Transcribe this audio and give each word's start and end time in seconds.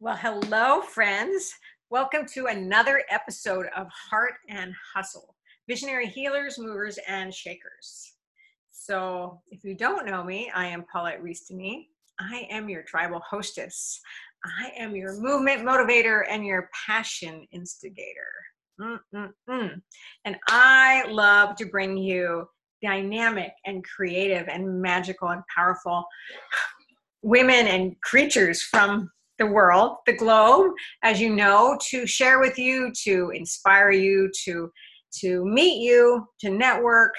Well, 0.00 0.14
hello, 0.14 0.80
friends. 0.80 1.52
Welcome 1.90 2.24
to 2.34 2.46
another 2.46 3.02
episode 3.10 3.66
of 3.76 3.88
Heart 3.88 4.34
and 4.48 4.72
Hustle 4.94 5.34
Visionary 5.66 6.06
Healers, 6.06 6.56
Movers, 6.56 7.00
and 7.08 7.34
Shakers. 7.34 8.12
So, 8.70 9.40
if 9.50 9.64
you 9.64 9.74
don't 9.74 10.06
know 10.06 10.22
me, 10.22 10.52
I 10.54 10.66
am 10.66 10.84
Paulette 10.92 11.20
Ristini. 11.20 11.86
I 12.20 12.46
am 12.48 12.68
your 12.68 12.84
tribal 12.84 13.20
hostess. 13.28 14.00
I 14.60 14.70
am 14.78 14.94
your 14.94 15.20
movement 15.20 15.62
motivator 15.62 16.22
and 16.30 16.46
your 16.46 16.70
passion 16.86 17.44
instigator. 17.50 18.30
Mm-mm-mm. 18.80 19.82
And 20.24 20.36
I 20.48 21.06
love 21.08 21.56
to 21.56 21.66
bring 21.66 21.98
you 21.98 22.48
dynamic 22.84 23.50
and 23.66 23.82
creative 23.82 24.46
and 24.46 24.80
magical 24.80 25.30
and 25.30 25.42
powerful 25.52 26.04
women 27.22 27.66
and 27.66 28.00
creatures 28.00 28.62
from 28.62 29.10
the 29.38 29.46
world, 29.46 29.96
the 30.06 30.12
globe, 30.12 30.72
as 31.02 31.20
you 31.20 31.34
know, 31.34 31.78
to 31.90 32.06
share 32.06 32.40
with 32.40 32.58
you, 32.58 32.92
to 33.04 33.30
inspire 33.34 33.90
you, 33.90 34.30
to 34.44 34.70
to 35.20 35.44
meet 35.44 35.80
you, 35.80 36.26
to 36.40 36.50
network, 36.50 37.14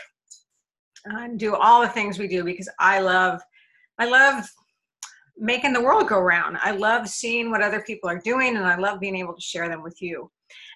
and 1.06 1.40
do 1.40 1.56
all 1.56 1.82
the 1.82 1.90
things 1.90 2.20
we 2.20 2.28
do 2.28 2.44
because 2.44 2.70
I 2.80 3.00
love 3.00 3.42
I 3.98 4.06
love 4.06 4.46
making 5.38 5.74
the 5.74 5.82
world 5.82 6.08
go 6.08 6.20
round. 6.20 6.58
I 6.62 6.72
love 6.72 7.08
seeing 7.08 7.50
what 7.50 7.62
other 7.62 7.82
people 7.82 8.10
are 8.10 8.20
doing 8.20 8.58
and 8.58 8.66
I 8.66 8.76
love 8.76 9.00
being 9.00 9.16
able 9.16 9.34
to 9.34 9.42
share 9.42 9.70
them 9.70 9.82
with 9.82 10.02
you. 10.02 10.30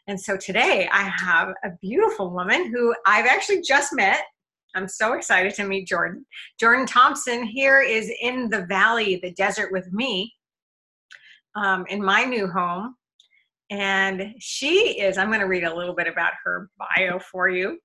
And 0.07 0.19
so 0.19 0.37
today 0.37 0.89
I 0.91 1.03
have 1.03 1.49
a 1.63 1.71
beautiful 1.81 2.31
woman 2.31 2.71
who 2.71 2.95
I've 3.05 3.25
actually 3.25 3.61
just 3.61 3.93
met. 3.93 4.21
I'm 4.75 4.87
so 4.87 5.13
excited 5.13 5.53
to 5.55 5.65
meet 5.65 5.87
Jordan. 5.87 6.25
Jordan 6.59 6.85
Thompson 6.85 7.43
here 7.43 7.81
is 7.81 8.11
in 8.21 8.49
the 8.49 8.65
valley, 8.65 9.19
the 9.21 9.31
desert 9.33 9.71
with 9.71 9.91
me 9.91 10.33
um, 11.55 11.85
in 11.89 12.03
my 12.03 12.23
new 12.23 12.47
home. 12.47 12.95
And 13.69 14.35
she 14.39 14.99
is, 14.99 15.17
I'm 15.17 15.29
going 15.29 15.39
to 15.39 15.47
read 15.47 15.63
a 15.63 15.75
little 15.75 15.95
bit 15.95 16.07
about 16.07 16.33
her 16.43 16.69
bio 16.77 17.19
for 17.19 17.49
you. 17.49 17.79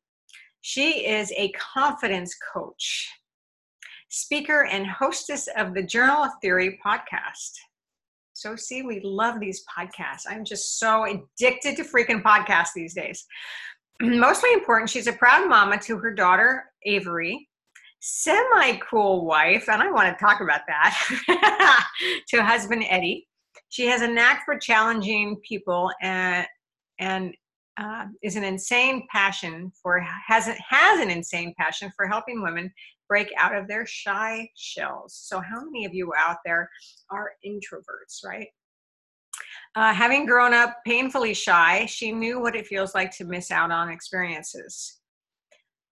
She 0.61 1.06
is 1.06 1.33
a 1.36 1.52
confidence 1.52 2.36
coach, 2.52 3.08
speaker, 4.08 4.66
and 4.66 4.86
hostess 4.86 5.48
of 5.56 5.74
the 5.74 5.83
Journal 5.83 6.24
of 6.24 6.33
Theory 6.42 6.78
podcast. 6.84 7.52
So, 8.34 8.55
see, 8.55 8.83
we 8.83 9.00
love 9.02 9.41
these 9.41 9.64
podcasts. 9.77 10.22
I'm 10.28 10.44
just 10.44 10.78
so 10.78 11.05
addicted 11.05 11.77
to 11.77 11.84
freaking 11.84 12.22
podcasts 12.22 12.72
these 12.74 12.94
days. 12.94 13.24
Mostly 14.02 14.52
important, 14.52 14.91
she's 14.91 15.06
a 15.06 15.12
proud 15.12 15.48
mama 15.48 15.78
to 15.80 15.96
her 15.98 16.12
daughter, 16.12 16.64
Avery, 16.84 17.48
semi 18.00 18.78
cool 18.89 19.24
wife, 19.24 19.69
and 19.69 19.83
I 19.83 19.91
want 19.91 20.16
to 20.16 20.24
talk 20.24 20.41
about 20.41 20.61
that, 20.69 21.84
to 22.28 22.44
husband, 22.44 22.84
Eddie, 22.89 23.27
she 23.69 23.86
has 23.86 24.02
a 24.02 24.08
knack 24.08 24.44
for 24.44 24.58
challenging 24.58 25.36
people 25.47 25.91
and 26.00 26.47
and 26.98 27.34
uh, 27.78 28.06
is 28.22 28.34
an 28.34 28.42
insane 28.42 29.06
passion 29.11 29.70
for 29.80 30.00
has 30.00 30.47
has 30.47 31.00
an 31.00 31.11
insane 31.11 31.55
passion 31.58 31.92
for 31.96 32.06
helping 32.06 32.42
women 32.42 32.72
break 33.08 33.33
out 33.36 33.56
of 33.56 33.66
their 33.66 33.86
shy 33.86 34.48
shells. 34.55 35.14
So, 35.14 35.41
how 35.41 35.64
many 35.64 35.84
of 35.84 35.94
you 35.94 36.12
out 36.16 36.36
there 36.44 36.69
are 37.11 37.33
introverts, 37.44 38.24
right? 38.24 38.48
Uh, 39.74 39.94
having 39.94 40.27
grown 40.27 40.52
up 40.52 40.78
painfully 40.86 41.34
shy, 41.34 41.86
she 41.86 42.12
knew 42.12 42.41
what 42.41 42.56
it 42.56 42.66
feels 42.66 42.94
like 42.94 43.11
to 43.16 43.24
miss 43.24 43.50
out 43.50 43.70
on 43.70 43.91
experiences, 43.91 44.98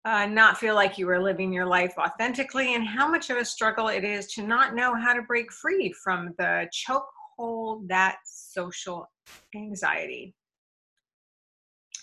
uh, 0.05 0.25
not 0.25 0.57
feel 0.57 0.75
like 0.75 0.97
you 0.97 1.05
were 1.05 1.21
living 1.21 1.53
your 1.53 1.65
life 1.65 1.93
authentically, 1.97 2.75
and 2.75 2.87
how 2.87 3.07
much 3.07 3.29
of 3.29 3.37
a 3.37 3.45
struggle 3.45 3.87
it 3.87 4.03
is 4.03 4.27
to 4.27 4.43
not 4.43 4.75
know 4.75 4.95
how 4.95 5.13
to 5.13 5.21
break 5.23 5.51
free 5.51 5.93
from 6.03 6.33
the 6.37 6.67
choke 6.71 7.07
hold 7.37 7.87
that 7.89 8.17
social 8.25 9.09
anxiety. 9.55 10.35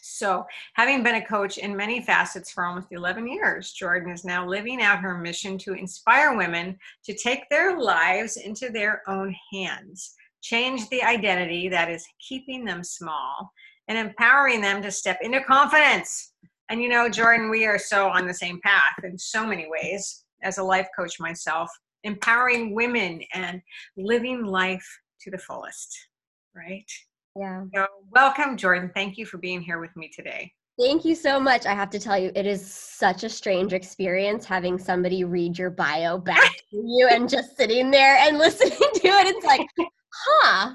So, 0.05 0.45
having 0.75 1.03
been 1.03 1.17
a 1.17 1.25
coach 1.25 1.59
in 1.59 1.77
many 1.77 2.03
facets 2.03 2.51
for 2.51 2.65
almost 2.65 2.89
11 2.91 3.27
years, 3.27 3.73
Jordan 3.73 4.13
is 4.13 4.25
now 4.25 4.47
living 4.47 4.83
out 4.83 5.01
her 5.01 5.17
mission 5.19 5.57
to 5.59 5.75
inspire 5.75 6.37
women 6.37 6.77
to 7.05 7.15
take 7.15 7.49
their 7.49 7.79
lives 7.79 8.37
into 8.37 8.71
their 8.71 9.03
own 9.09 9.35
hands, 9.53 10.15
change 10.41 10.89
the 10.89 11.03
identity 11.03 11.69
that 11.69 11.91
is 11.91 12.07
keeping 12.21 12.65
them 12.65 12.85
small, 12.85 13.53
and 13.89 13.97
empowering 13.97 14.61
them 14.61 14.83
to 14.83 14.91
step 14.91 15.19
into 15.23 15.43
confidence. 15.43 16.35
And 16.69 16.83
you 16.83 16.89
know, 16.89 17.09
Jordan, 17.09 17.51
we 17.51 17.67
are 17.67 17.79
so 17.79 18.09
on 18.09 18.27
the 18.27 18.35
same 18.35 18.61
path 18.63 18.95
in 19.05 19.19
so 19.19 19.47
many 19.47 19.67
ways 19.69 20.25
as 20.43 20.59
a 20.59 20.65
life 20.65 20.89
coach 20.97 21.21
myself, 21.21 21.71
empowering 22.05 22.75
women 22.75 23.23
and 23.35 23.61
living 23.97 24.45
life 24.45 24.87
to 25.23 25.31
the 25.31 25.39
fullest, 25.39 26.09
right? 26.55 26.91
Yeah. 27.37 27.65
So, 27.75 27.87
welcome, 28.11 28.57
Jordan. 28.57 28.91
Thank 28.95 29.17
you 29.17 29.27
for 29.27 29.39
being 29.39 29.61
here 29.61 29.81
with 29.81 29.95
me 29.97 30.11
today. 30.15 30.53
Thank 30.79 31.05
you 31.05 31.15
so 31.15 31.39
much. 31.39 31.67
I 31.67 31.75
have 31.75 31.91
to 31.91 31.99
tell 31.99 32.19
you, 32.19 32.33
it 32.35 32.47
is 32.47 32.67
such 32.67 33.25
a 33.25 33.29
strange 33.29 33.73
experience 33.73 34.45
having 34.45 34.79
somebody 34.79 35.25
read 35.25 35.59
your 35.59 35.71
bio 35.71 36.19
back 36.19 36.51
to 36.71 36.77
you 36.77 37.09
and 37.11 37.29
just 37.29 37.57
sitting 37.57 37.91
there 37.91 38.17
and 38.17 38.39
listening 38.39 38.71
to 38.73 39.09
it. 39.09 39.27
It's 39.27 39.47
like, 39.47 39.67
huh, 39.79 40.75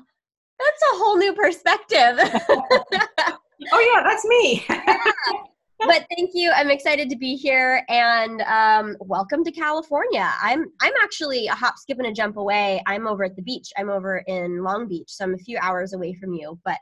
that's 0.60 0.82
a 0.94 0.98
whole 0.98 1.18
new 1.18 1.34
perspective. 1.34 2.20
oh, 3.72 3.94
yeah, 3.94 4.04
that's 4.04 4.26
me. 4.26 4.66
yeah 4.70 4.98
but 5.80 6.06
thank 6.16 6.32
you. 6.34 6.52
I'm 6.56 6.72
excited 6.72 7.10
to 7.10 7.16
be 7.16 7.36
here 7.36 7.84
and 7.90 8.42
um, 8.42 8.96
welcome 9.00 9.44
to 9.44 9.52
California. 9.52 10.32
I'm 10.42 10.66
I'm 10.82 10.94
actually 11.02 11.48
a 11.48 11.54
hop, 11.54 11.78
skip, 11.78 11.98
and 12.00 12.08
a 12.08 12.14
jump 12.14 12.38
away. 12.38 12.82
I'm 12.88 13.08
over 13.08 13.24
at 13.24 13.36
the 13.36 13.42
beach. 13.42 13.72
I'm 13.78 13.90
over 13.90 14.24
in 14.28 14.64
Long 14.64 14.88
Beach, 14.88 15.10
so 15.10 15.26
I'm 15.26 15.34
a 15.34 15.38
few 15.38 15.58
hours 15.62 15.94
away 15.94 16.14
from 16.16 16.34
you. 16.34 16.60
But 16.66 16.78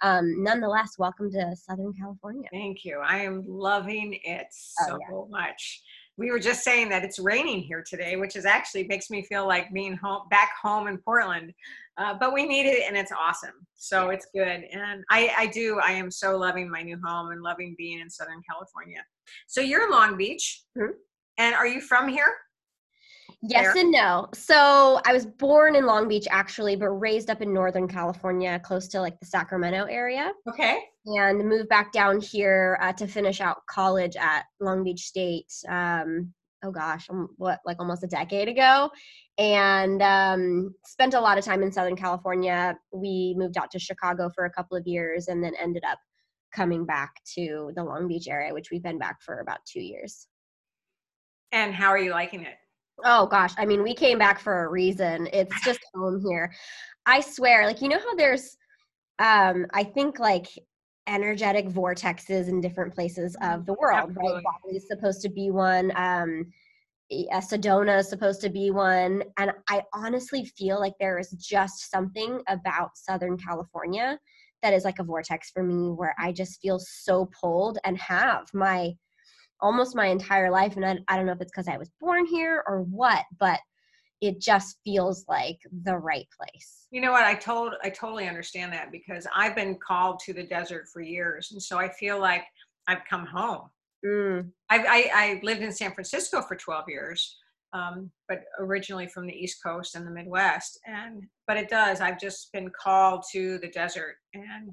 um, 0.00 0.42
nonetheless, 0.42 0.92
welcome 0.98 1.30
to 1.32 1.56
Southern 1.56 1.92
California. 1.92 2.48
Thank 2.52 2.84
you. 2.84 3.00
I 3.04 3.18
am 3.18 3.44
loving 3.46 4.18
it 4.24 4.46
oh, 4.80 4.86
so 4.86 4.98
oh, 5.12 5.28
yeah. 5.30 5.40
much 5.40 5.82
we 6.18 6.32
were 6.32 6.40
just 6.40 6.64
saying 6.64 6.88
that 6.88 7.04
it's 7.04 7.20
raining 7.20 7.60
here 7.60 7.82
today, 7.88 8.16
which 8.16 8.34
is 8.34 8.44
actually 8.44 8.84
makes 8.88 9.08
me 9.08 9.22
feel 9.22 9.46
like 9.46 9.72
being 9.72 9.96
home 9.96 10.22
back 10.30 10.50
home 10.60 10.88
in 10.88 10.98
Portland. 10.98 11.54
Uh, 11.96 12.14
but 12.18 12.34
we 12.34 12.44
need 12.44 12.66
it 12.66 12.82
and 12.86 12.96
it's 12.96 13.12
awesome. 13.12 13.66
So 13.74 14.10
it's 14.10 14.26
good. 14.34 14.64
And 14.72 15.04
I, 15.10 15.32
I 15.36 15.46
do, 15.46 15.80
I 15.82 15.92
am 15.92 16.10
so 16.10 16.36
loving 16.36 16.68
my 16.70 16.82
new 16.82 16.98
home 17.04 17.30
and 17.30 17.42
loving 17.42 17.74
being 17.78 18.00
in 18.00 18.10
Southern 18.10 18.42
California. 18.48 19.00
So 19.46 19.60
you're 19.60 19.84
in 19.84 19.90
Long 19.90 20.16
Beach. 20.16 20.62
Mm-hmm. 20.76 20.92
And 21.38 21.54
are 21.54 21.66
you 21.66 21.80
from 21.80 22.08
here? 22.08 22.34
Yes 23.42 23.76
and 23.76 23.92
no. 23.92 24.28
So 24.34 25.00
I 25.06 25.12
was 25.12 25.24
born 25.24 25.76
in 25.76 25.86
Long 25.86 26.08
Beach 26.08 26.26
actually, 26.30 26.74
but 26.74 26.88
raised 26.88 27.30
up 27.30 27.40
in 27.40 27.52
Northern 27.52 27.86
California, 27.86 28.60
close 28.64 28.88
to 28.88 29.00
like 29.00 29.18
the 29.20 29.26
Sacramento 29.26 29.84
area. 29.84 30.32
Okay. 30.48 30.80
And 31.06 31.48
moved 31.48 31.68
back 31.68 31.92
down 31.92 32.20
here 32.20 32.78
uh, 32.82 32.92
to 32.94 33.06
finish 33.06 33.40
out 33.40 33.58
college 33.70 34.16
at 34.16 34.44
Long 34.60 34.82
Beach 34.82 35.02
State. 35.02 35.52
Um, 35.68 36.32
oh 36.64 36.72
gosh, 36.72 37.06
um, 37.10 37.28
what 37.36 37.60
like 37.64 37.76
almost 37.78 38.02
a 38.02 38.08
decade 38.08 38.48
ago, 38.48 38.90
and 39.38 40.02
um, 40.02 40.74
spent 40.84 41.14
a 41.14 41.20
lot 41.20 41.38
of 41.38 41.44
time 41.44 41.62
in 41.62 41.72
Southern 41.72 41.96
California. 41.96 42.76
We 42.92 43.34
moved 43.38 43.56
out 43.56 43.70
to 43.70 43.78
Chicago 43.78 44.30
for 44.34 44.44
a 44.46 44.50
couple 44.50 44.76
of 44.76 44.86
years, 44.86 45.28
and 45.28 45.42
then 45.42 45.54
ended 45.60 45.84
up 45.88 45.98
coming 46.52 46.84
back 46.84 47.12
to 47.36 47.70
the 47.76 47.84
Long 47.84 48.08
Beach 48.08 48.26
area, 48.28 48.52
which 48.52 48.70
we've 48.70 48.82
been 48.82 48.98
back 48.98 49.22
for 49.22 49.40
about 49.40 49.58
two 49.64 49.80
years. 49.80 50.26
And 51.52 51.72
how 51.72 51.88
are 51.88 51.98
you 51.98 52.10
liking 52.10 52.42
it? 52.42 52.56
Oh 53.04 53.26
gosh, 53.26 53.52
I 53.56 53.66
mean, 53.66 53.82
we 53.82 53.94
came 53.94 54.18
back 54.18 54.40
for 54.40 54.64
a 54.64 54.68
reason. 54.68 55.28
It's 55.32 55.54
just 55.64 55.80
home 55.94 56.22
here. 56.26 56.52
I 57.06 57.20
swear, 57.20 57.66
like 57.66 57.80
you 57.80 57.88
know 57.88 57.98
how 57.98 58.14
there's 58.14 58.56
um 59.18 59.66
I 59.72 59.84
think 59.84 60.18
like 60.18 60.46
energetic 61.06 61.68
vortexes 61.68 62.48
in 62.48 62.60
different 62.60 62.94
places 62.94 63.36
of 63.42 63.64
the 63.66 63.74
world, 63.74 64.10
Absolutely. 64.10 64.34
right? 64.34 64.44
Bali 64.62 64.76
is 64.76 64.86
supposed 64.86 65.22
to 65.22 65.28
be 65.28 65.50
one. 65.50 65.92
Um 65.96 66.46
Sedona 67.10 68.00
is 68.00 68.08
supposed 68.08 68.40
to 68.42 68.50
be 68.50 68.70
one. 68.70 69.22
And 69.38 69.52
I 69.68 69.82
honestly 69.94 70.44
feel 70.44 70.78
like 70.78 70.92
there 71.00 71.18
is 71.18 71.30
just 71.30 71.90
something 71.90 72.42
about 72.48 72.90
Southern 72.96 73.38
California 73.38 74.18
that 74.62 74.74
is 74.74 74.84
like 74.84 74.98
a 74.98 75.04
vortex 75.04 75.50
for 75.50 75.62
me 75.62 75.90
where 75.90 76.14
I 76.18 76.32
just 76.32 76.60
feel 76.60 76.78
so 76.78 77.30
pulled 77.40 77.78
and 77.84 77.96
have 77.98 78.48
my 78.52 78.92
almost 79.60 79.96
my 79.96 80.06
entire 80.06 80.50
life 80.50 80.76
and 80.76 80.84
I, 80.84 80.98
I 81.08 81.16
don't 81.16 81.26
know 81.26 81.32
if 81.32 81.40
it's 81.40 81.50
because 81.50 81.68
i 81.68 81.76
was 81.76 81.90
born 82.00 82.26
here 82.26 82.62
or 82.66 82.82
what 82.82 83.24
but 83.38 83.60
it 84.20 84.40
just 84.40 84.78
feels 84.82 85.24
like 85.28 85.58
the 85.84 85.96
right 85.96 86.26
place. 86.36 86.88
You 86.90 87.00
know 87.00 87.12
what? 87.12 87.22
I 87.22 87.34
told 87.34 87.74
i 87.84 87.90
totally 87.90 88.28
understand 88.28 88.72
that 88.72 88.90
because 88.90 89.26
i've 89.34 89.54
been 89.54 89.76
called 89.76 90.20
to 90.26 90.32
the 90.32 90.42
desert 90.42 90.88
for 90.92 91.00
years 91.00 91.50
and 91.52 91.62
so 91.62 91.78
i 91.78 91.88
feel 91.88 92.20
like 92.20 92.44
i've 92.86 93.04
come 93.08 93.26
home. 93.26 93.70
Mm. 94.06 94.50
I, 94.70 94.78
I, 94.78 95.10
I, 95.12 95.40
lived 95.42 95.60
in 95.60 95.72
san 95.72 95.92
francisco 95.92 96.40
for 96.40 96.54
12 96.54 96.84
years 96.88 97.36
um, 97.72 98.12
but 98.28 98.44
originally 98.60 99.08
from 99.08 99.26
the 99.26 99.32
east 99.32 99.58
coast 99.62 99.96
and 99.96 100.06
the 100.06 100.10
midwest 100.10 100.78
and 100.86 101.24
but 101.48 101.56
it 101.56 101.68
does. 101.70 102.00
I've 102.00 102.20
just 102.20 102.52
been 102.52 102.70
called 102.70 103.24
to 103.32 103.58
the 103.58 103.70
desert 103.70 104.16
and 104.34 104.70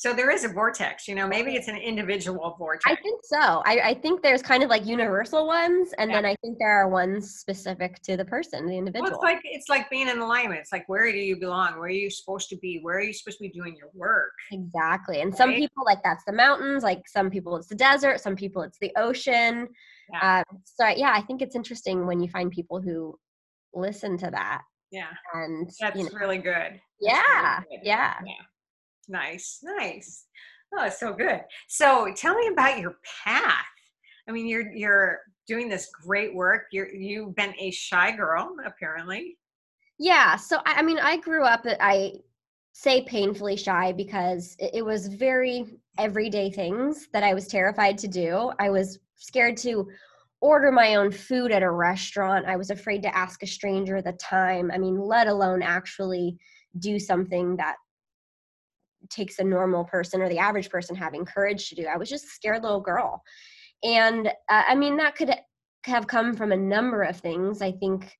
So 0.00 0.14
there 0.14 0.30
is 0.30 0.44
a 0.44 0.48
vortex, 0.48 1.06
you 1.06 1.14
know, 1.14 1.28
maybe 1.28 1.56
it's 1.56 1.68
an 1.68 1.76
individual 1.76 2.54
vortex. 2.58 2.84
I 2.86 2.96
think 3.02 3.20
so. 3.22 3.36
I, 3.66 3.80
I 3.90 3.94
think 4.00 4.22
there's 4.22 4.40
kind 4.40 4.62
of 4.62 4.70
like 4.70 4.86
universal 4.86 5.46
ones, 5.46 5.92
and 5.98 6.10
Yeah. 6.10 6.16
then 6.16 6.24
I 6.24 6.36
think 6.36 6.56
there 6.58 6.70
are 6.72 6.88
ones 6.88 7.34
specific 7.34 8.00
to 8.04 8.16
the 8.16 8.24
person, 8.24 8.60
the 8.64 8.70
Well, 8.70 8.78
individual. 8.78 9.10
it's 9.10 9.22
like 9.22 9.40
it's 9.44 9.68
like 9.68 9.90
being 9.90 10.08
in 10.08 10.18
alignment. 10.20 10.58
It's 10.58 10.72
like 10.72 10.88
where 10.88 11.12
do 11.12 11.18
you 11.18 11.36
belong? 11.38 11.72
Where 11.74 11.82
are 11.82 11.90
you 11.90 12.08
supposed 12.08 12.48
to 12.48 12.56
be? 12.56 12.78
Where 12.80 12.96
are 12.96 13.02
you 13.02 13.12
supposed 13.12 13.36
to 13.40 13.42
be 13.42 13.50
doing 13.50 13.76
your 13.76 13.90
work? 13.92 14.32
exactly. 14.50 15.20
And 15.20 15.36
some 15.36 15.50
people 15.52 15.82
like 15.84 15.98
that's 16.02 16.24
the 16.24 16.32
mountains. 16.32 16.82
Like 16.82 17.02
some 17.06 17.28
people 17.28 17.54
it's 17.58 17.66
the 17.66 17.74
desert. 17.74 18.20
Some 18.22 18.36
people 18.36 18.62
it's 18.62 18.78
the 18.78 18.92
ocean. 18.96 19.68
Yeah. 20.14 20.38
Um, 20.48 20.62
so 20.64 20.88
yeah, 20.88 21.12
I 21.14 21.20
think 21.20 21.42
it's 21.42 21.54
interesting 21.54 22.06
when 22.06 22.20
you 22.20 22.30
find 22.30 22.50
people 22.50 22.80
who 22.80 23.18
listen 23.74 24.16
to 24.16 24.30
that 24.30 24.62
Yeah, 24.90 25.08
and 25.34 25.70
that's 25.78 25.94
you 25.98 26.04
know, 26.04 26.10
really 26.18 26.38
good. 26.38 26.80
yeah, 27.02 27.60
good. 27.68 27.80
yeah. 27.82 28.14
Nice, 29.10 29.58
nice. 29.62 30.26
Oh, 30.72 30.84
it's 30.84 31.00
so 31.00 31.12
good. 31.12 31.40
So 31.68 32.12
tell 32.16 32.36
me 32.36 32.46
about 32.46 32.78
your 32.78 32.94
path. 33.24 33.64
I 34.28 34.32
mean, 34.32 34.46
you're 34.46 34.72
you're 34.72 35.18
doing 35.48 35.68
this 35.68 35.90
great 36.06 36.32
work. 36.32 36.66
You're 36.70 36.88
you've 36.94 37.34
been 37.34 37.52
a 37.58 37.72
shy 37.72 38.12
girl, 38.12 38.54
apparently. 38.64 39.36
Yeah. 39.98 40.36
So 40.36 40.58
I, 40.64 40.74
I 40.74 40.82
mean, 40.82 41.00
I 41.00 41.16
grew 41.16 41.44
up. 41.44 41.66
Uh, 41.66 41.74
I 41.80 42.12
say 42.72 43.02
painfully 43.02 43.56
shy 43.56 43.90
because 43.90 44.54
it, 44.60 44.70
it 44.74 44.84
was 44.84 45.08
very 45.08 45.66
everyday 45.98 46.52
things 46.52 47.08
that 47.12 47.24
I 47.24 47.34
was 47.34 47.48
terrified 47.48 47.98
to 47.98 48.08
do. 48.08 48.52
I 48.60 48.70
was 48.70 49.00
scared 49.16 49.56
to 49.58 49.88
order 50.40 50.70
my 50.70 50.94
own 50.94 51.10
food 51.10 51.50
at 51.50 51.64
a 51.64 51.70
restaurant. 51.70 52.46
I 52.46 52.56
was 52.56 52.70
afraid 52.70 53.02
to 53.02 53.16
ask 53.16 53.42
a 53.42 53.46
stranger 53.46 54.00
the 54.00 54.12
time. 54.12 54.70
I 54.72 54.78
mean, 54.78 54.98
let 55.00 55.26
alone 55.26 55.62
actually 55.62 56.38
do 56.78 57.00
something 57.00 57.56
that 57.56 57.74
takes 59.08 59.38
a 59.38 59.44
normal 59.44 59.84
person 59.84 60.20
or 60.20 60.28
the 60.28 60.38
average 60.38 60.70
person 60.70 60.94
having 60.94 61.24
courage 61.24 61.68
to 61.68 61.74
do. 61.74 61.86
I 61.86 61.96
was 61.96 62.10
just 62.10 62.24
a 62.24 62.28
scared 62.28 62.62
little 62.62 62.80
girl. 62.80 63.22
And 63.82 64.28
uh, 64.28 64.62
I 64.68 64.74
mean, 64.74 64.96
that 64.98 65.16
could 65.16 65.34
have 65.84 66.06
come 66.06 66.34
from 66.34 66.52
a 66.52 66.56
number 66.56 67.02
of 67.02 67.16
things. 67.16 67.62
I 67.62 67.72
think 67.72 68.16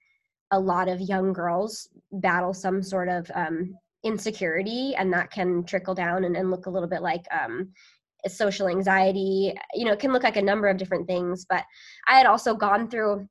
a 0.50 0.58
lot 0.58 0.88
of 0.88 1.00
young 1.00 1.32
girls 1.32 1.88
battle 2.12 2.54
some 2.54 2.82
sort 2.82 3.08
of 3.08 3.30
um, 3.34 3.76
insecurity, 4.04 4.94
and 4.96 5.12
that 5.12 5.30
can 5.30 5.64
trickle 5.64 5.94
down 5.94 6.24
and, 6.24 6.36
and 6.36 6.50
look 6.50 6.66
a 6.66 6.70
little 6.70 6.88
bit 6.88 7.02
like 7.02 7.24
um, 7.30 7.70
social 8.26 8.68
anxiety. 8.68 9.54
You 9.74 9.84
know, 9.84 9.92
it 9.92 10.00
can 10.00 10.12
look 10.12 10.24
like 10.24 10.36
a 10.36 10.42
number 10.42 10.68
of 10.68 10.78
different 10.78 11.06
things. 11.06 11.44
But 11.48 11.64
I 12.08 12.16
had 12.16 12.26
also 12.26 12.54
gone 12.54 12.88
through 12.88 13.28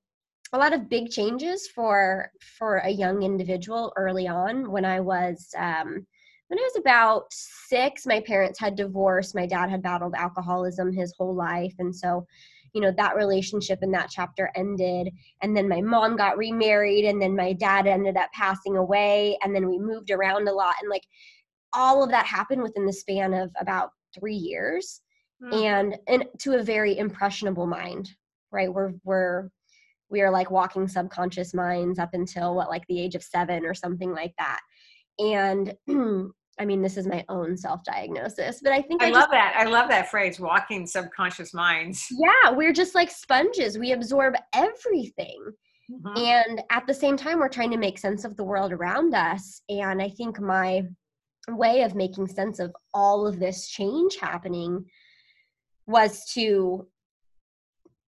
a 0.53 0.57
lot 0.57 0.73
of 0.73 0.89
big 0.89 1.09
changes 1.09 1.67
for 1.67 2.31
for 2.57 2.77
a 2.77 2.89
young 2.89 3.23
individual 3.23 3.93
early 3.97 4.27
on 4.27 4.71
when 4.71 4.85
I 4.85 4.99
was 4.99 5.49
um, 5.57 6.05
when 6.49 6.59
I 6.59 6.63
was 6.63 6.77
about 6.77 7.25
six. 7.31 8.05
My 8.05 8.19
parents 8.19 8.59
had 8.59 8.75
divorced. 8.75 9.33
My 9.35 9.45
dad 9.45 9.69
had 9.69 9.81
battled 9.81 10.13
alcoholism 10.15 10.91
his 10.91 11.13
whole 11.17 11.35
life, 11.35 11.73
and 11.79 11.95
so 11.95 12.27
you 12.73 12.81
know 12.81 12.91
that 12.91 13.15
relationship 13.15 13.79
and 13.81 13.93
that 13.93 14.11
chapter 14.11 14.51
ended 14.55 15.11
and 15.41 15.57
then 15.57 15.67
my 15.67 15.81
mom 15.81 16.15
got 16.15 16.37
remarried 16.37 17.03
and 17.05 17.19
then 17.19 17.35
my 17.35 17.51
dad 17.51 17.87
ended 17.87 18.15
up 18.15 18.29
passing 18.31 18.77
away 18.77 19.35
and 19.41 19.55
then 19.55 19.67
we 19.67 19.79
moved 19.79 20.11
around 20.11 20.47
a 20.47 20.53
lot 20.53 20.75
and 20.79 20.87
like 20.87 21.01
all 21.73 22.03
of 22.03 22.11
that 22.11 22.27
happened 22.27 22.61
within 22.61 22.85
the 22.85 22.93
span 22.93 23.33
of 23.33 23.49
about 23.59 23.89
three 24.13 24.35
years 24.35 25.01
Hmm. 25.41 25.53
and 25.53 25.97
and 26.07 26.25
to 26.39 26.59
a 26.59 26.63
very 26.63 26.97
impressionable 26.97 27.65
mind 27.65 28.09
right 28.51 28.71
we're 28.71 28.91
we're 29.05 29.49
we 30.09 30.21
are 30.21 30.31
like 30.31 30.51
walking 30.51 30.87
subconscious 30.87 31.53
minds 31.53 31.97
up 31.97 32.09
until 32.13 32.55
what 32.55 32.69
like 32.69 32.83
the 32.87 32.99
age 32.99 33.15
of 33.15 33.23
seven 33.23 33.65
or 33.65 33.73
something 33.73 34.11
like 34.11 34.33
that 34.37 34.59
and 35.17 35.73
i 36.59 36.65
mean 36.65 36.81
this 36.81 36.97
is 36.97 37.07
my 37.07 37.23
own 37.29 37.55
self-diagnosis 37.57 38.59
but 38.63 38.71
i 38.73 38.81
think 38.81 39.01
I, 39.01 39.07
i, 39.07 39.09
love 39.09 39.21
just 39.23 39.31
that. 39.31 39.53
I 39.57 39.65
love 39.65 39.89
that 39.89 40.09
phrase, 40.09 40.39
walking 40.39 40.85
subconscious 40.85 41.53
minds. 41.53 42.05
yeah 42.11 42.51
we're 42.51 42.73
just 42.73 42.95
like 42.95 43.09
sponges 43.09 43.77
we 43.77 43.91
absorb 43.93 44.35
everything 44.53 45.39
Mhm. 45.91 46.17
and 46.19 46.61
at 46.69 46.85
the 46.85 46.93
same 46.93 47.17
time 47.17 47.39
we're 47.39 47.49
trying 47.49 47.71
to 47.71 47.77
make 47.77 47.97
sense 47.97 48.23
of 48.23 48.37
the 48.37 48.43
world 48.43 48.71
around 48.71 49.15
us 49.15 49.61
and 49.69 49.99
i 49.99 50.07
think 50.09 50.39
my 50.39 50.83
way 51.47 51.81
of 51.81 51.95
making 51.95 52.27
sense 52.27 52.59
of 52.59 52.75
all 52.93 53.25
of 53.25 53.39
this 53.39 53.67
change 53.69 54.17
happening 54.17 54.85
was 55.87 56.25
to 56.33 56.87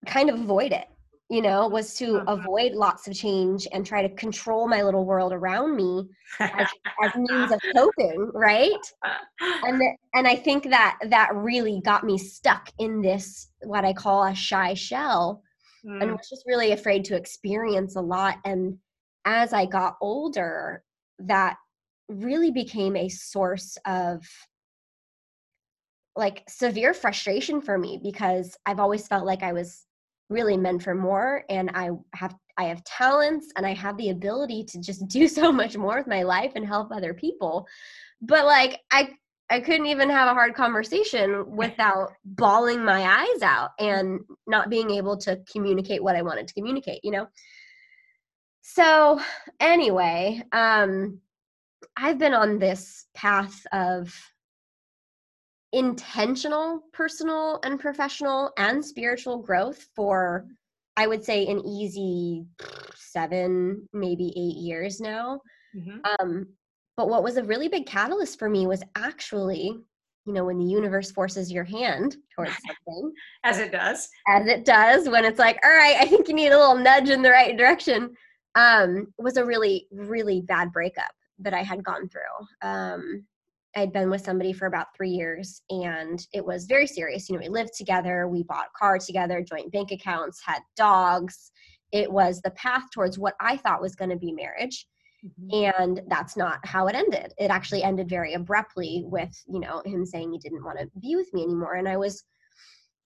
kind 0.06 0.30
of 0.30 0.40
avoid 0.40 0.72
it 0.74 0.86
you 1.32 1.42
know 1.42 1.68
was 1.70 1.96
to 1.98 2.24
Mhm. 2.24 2.28
avoid 2.28 2.74
lots 2.74 3.08
of 3.10 3.16
change 3.16 3.68
and 3.74 3.88
try 3.88 4.04
to 4.08 4.16
control 4.16 4.70
my 4.70 4.84
little 4.84 5.06
world 5.08 5.34
around 5.34 5.78
me 5.78 6.10
as, 6.60 6.68
as 7.04 7.12
means 7.16 7.52
of 7.54 7.62
coping 7.78 8.32
right? 8.36 8.86
And 9.64 9.82
and 10.16 10.28
i 10.28 10.36
think 10.36 10.64
that 10.70 10.98
that 11.10 11.34
really 11.36 11.82
got 11.86 12.04
me 12.04 12.18
stuck 12.18 12.70
in 12.80 13.02
this 13.02 13.52
what 13.64 13.86
i 13.86 13.94
call 13.94 14.24
a 14.26 14.34
shy 14.36 14.74
shell 14.74 15.44
and 16.02 16.12
Mm, 16.12 16.18
was 16.18 16.30
just 16.30 16.46
really 16.48 16.72
afraid 16.74 17.06
to 17.06 17.18
experience 17.18 17.96
a 17.96 18.02
lot. 18.02 18.38
And 18.46 18.80
as 19.26 19.54
i 19.54 19.66
got 19.68 19.98
older 20.02 20.84
that 21.20 21.58
really 22.10 22.52
became 22.52 22.96
a 22.98 23.10
source 23.10 23.78
of 23.86 24.24
like 26.16 26.44
severe 26.50 26.94
frustration 26.94 27.62
for 27.62 27.78
me 27.78 28.00
because 28.04 28.58
i've 28.66 28.80
always 28.80 29.08
felt 29.08 29.26
like 29.26 29.44
i 29.44 29.54
was 29.54 29.86
really 30.32 30.58
meant 30.58 30.82
for 30.82 30.96
more 30.96 31.44
and 31.50 31.70
i 31.74 31.90
have 32.16 32.36
i 32.58 32.64
have 32.64 32.84
talents 32.86 33.52
and 33.56 33.66
i 33.66 33.74
have 33.74 33.98
the 33.98 34.10
ability 34.10 34.64
to 34.64 34.80
just 34.80 35.08
do 35.08 35.28
so 35.40 35.52
much 35.52 35.78
more 35.78 35.98
with 35.98 36.08
my 36.08 36.24
life 36.24 36.54
and 36.56 36.66
help 36.66 36.92
other 36.92 37.14
people. 37.14 37.68
But 38.22 38.46
like 38.46 38.80
i 38.92 39.10
i 39.50 39.60
couldn't 39.60 39.88
even 39.88 40.10
have 40.10 40.30
a 40.30 40.34
hard 40.34 40.56
conversation 40.56 41.56
without 41.56 42.14
bawling 42.24 42.84
my 42.84 43.04
eyes 43.04 43.42
out 43.42 43.72
and 43.80 44.22
not 44.48 44.70
being 44.70 44.92
able 44.92 45.18
to 45.18 45.40
communicate 45.52 46.04
what 46.04 46.16
i 46.16 46.22
wanted 46.22 46.48
to 46.48 46.54
communicate 46.54 47.02
you 47.04 47.12
know? 47.12 47.28
So 48.62 49.20
anyway 49.60 50.42
um 50.52 51.20
i've 51.98 52.20
been 52.20 52.34
on 52.34 52.60
this 52.60 53.08
path 53.14 53.66
of 53.74 54.16
intentional 55.74 56.82
personal 56.92 57.60
and 57.64 57.80
professional 57.80 58.52
and 58.58 58.84
spiritual 58.84 59.38
growth 59.38 59.88
for 59.96 60.46
i 60.98 61.08
would 61.08 61.24
say 61.24 61.48
an 61.48 61.66
easy 61.66 62.46
seven 62.96 63.88
maybe 63.94 64.34
eight 64.36 64.58
years 64.58 65.00
now 65.00 65.40
mhm. 65.76 66.00
um, 66.20 66.46
but 66.98 67.08
what 67.08 67.24
was 67.24 67.38
a 67.38 67.44
really 67.44 67.70
big 67.70 67.86
catalyst 67.86 68.38
for 68.38 68.50
me 68.50 68.68
was 68.68 68.84
actually 68.96 69.78
you 70.26 70.34
know 70.34 70.46
when 70.46 70.58
the 70.58 70.66
universe 70.66 71.10
forces 71.10 71.52
your 71.52 71.64
hand 71.64 72.18
towards 72.36 72.52
something 72.68 73.14
As 73.44 73.60
it 73.60 73.72
does. 73.72 74.10
as 74.28 74.48
it 74.48 74.66
does 74.66 75.08
when 75.08 75.24
it's 75.24 75.40
like 75.40 75.58
all 75.64 75.72
right 75.72 75.96
i 76.00 76.06
think 76.06 76.28
you 76.28 76.34
need 76.34 76.52
a 76.52 76.58
little 76.58 76.78
nudge 76.78 77.10
in 77.10 77.22
the 77.22 77.32
right 77.32 77.58
direction 77.58 78.14
um, 78.56 79.08
was 79.18 79.38
a 79.38 79.46
really 79.46 79.88
really 79.92 80.42
bad 80.42 80.74
breakup 80.74 81.12
that 81.40 81.54
i 81.54 81.64
had 81.64 81.84
gone 81.84 82.10
through 82.10 82.22
um, 82.62 83.24
i'd 83.76 83.94
been 83.94 84.10
with 84.10 84.22
somebody 84.22 84.54
for 84.54 84.66
about 84.66 84.88
three 84.96 85.10
years 85.10 85.62
and 85.70 86.28
it 86.34 86.46
was 86.46 86.66
very 86.66 86.88
serious 86.88 87.30
you 87.30 87.36
know 87.36 87.42
we 87.42 87.50
lived 87.50 87.72
together 87.78 88.28
we 88.28 88.44
bought 88.44 88.68
a 88.68 88.78
car 88.78 88.98
together 88.98 89.42
joint 89.42 89.72
bank 89.72 89.92
accounts 89.92 90.42
had 90.46 90.60
dogs. 90.76 91.52
It 91.92 92.10
was 92.10 92.40
the 92.42 92.52
path 92.52 92.84
towards 92.94 93.20
what 93.20 93.36
i 93.40 93.58
thought 93.58 93.82
was 93.82 93.96
going 93.96 94.12
to 94.12 94.18
be 94.18 94.32
marriage 94.32 94.88
Mhm. 95.24 95.68
and 95.68 96.02
that's 96.08 96.36
not 96.36 96.66
how 96.66 96.88
it 96.88 96.96
ended. 96.96 97.32
It 97.38 97.52
actually 97.52 97.84
ended 97.84 98.10
very 98.10 98.34
abruptly 98.34 99.04
with 99.06 99.32
you 99.48 99.60
know 99.60 99.84
him 99.86 100.04
saying 100.04 100.32
he 100.32 100.40
didn't 100.40 100.64
want 100.64 100.80
to 100.80 100.90
be 101.00 101.16
with 101.16 101.32
me 101.32 101.44
anymore 101.44 101.76
and 101.76 101.88
i 101.88 101.96
was 101.96 102.24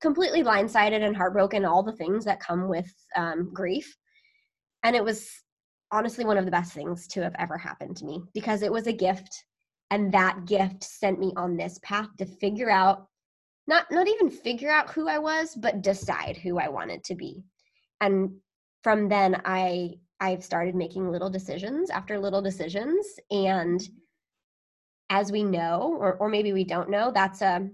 completely 0.01 0.43
blindsided 0.43 1.03
and 1.03 1.15
heartbroken 1.15 1.65
all 1.65 1.83
the 1.83 1.91
things 1.95 2.25
that 2.25 2.39
come 2.39 2.67
with 2.67 2.91
um, 3.15 3.51
grief. 3.53 3.95
And 4.83 4.95
it 4.95 5.03
was 5.03 5.29
honestly 5.91 6.25
one 6.25 6.37
of 6.37 6.45
the 6.45 6.51
best 6.51 6.73
things 6.73 7.07
to 7.07 7.23
have 7.23 7.35
ever 7.39 7.57
happened 7.57 7.97
to 7.97 8.05
me 8.05 8.21
because 8.33 8.61
it 8.61 8.71
was 8.71 8.87
a 8.87 8.93
gift 8.93 9.45
and 9.95 10.11
that 10.11 10.43
gift 10.45 10.83
sent 10.83 11.21
me 11.21 11.31
on 11.37 11.55
this 11.55 11.79
path 11.81 12.09
to 12.17 12.25
figure 12.25 12.69
out 12.69 13.07
not 13.65 13.85
not 13.89 14.09
even 14.09 14.29
figure 14.29 14.69
out 14.69 14.89
who 14.89 15.07
i 15.07 15.17
was 15.17 15.55
but 15.55 15.81
decide 15.81 16.35
who 16.35 16.59
i 16.59 16.67
wanted 16.67 17.01
to 17.05 17.15
be. 17.15 17.45
And 18.01 18.35
from 18.83 19.07
then 19.07 19.41
i 19.45 19.91
i've 20.19 20.43
started 20.43 20.75
making 20.75 21.09
little 21.09 21.29
decisions 21.29 21.89
after 21.89 22.19
little 22.19 22.41
decisions. 22.41 23.05
And 23.31 23.81
as 25.09 25.31
we 25.31 25.43
know 25.43 25.95
or, 25.97 26.15
or 26.15 26.27
maybe 26.27 26.51
we 26.51 26.65
don't 26.65 26.89
know 26.89 27.09
that's 27.15 27.41
a 27.41 27.69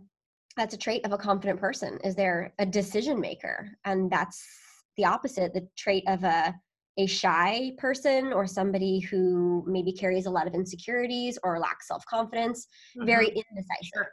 that's 0.56 0.76
a 0.76 0.84
trait 0.86 1.04
of 1.06 1.14
a 1.14 1.18
confident 1.18 1.60
person 1.60 1.98
is 2.04 2.14
they're 2.14 2.54
a 2.60 2.68
decision 2.68 3.20
maker. 3.20 3.68
And 3.84 4.12
that's 4.12 4.46
the 4.96 5.06
opposite 5.06 5.56
the 5.56 5.68
trait 5.76 6.04
of 6.08 6.24
a 6.24 6.54
a 7.02 7.08
shy 7.08 7.72
person 7.78 8.34
or 8.34 8.46
somebody 8.48 9.00
who 9.00 9.64
maybe 9.68 9.92
carries 9.92 10.26
a 10.26 10.30
lot 10.30 10.48
of 10.48 10.54
insecurities 10.54 11.38
or 11.44 11.60
lacks 11.60 11.88
self-confidence 11.88 12.68
very 13.04 13.28
Mhm. 13.28 13.36
indecisive 13.36 13.90
Sure. 13.94 14.12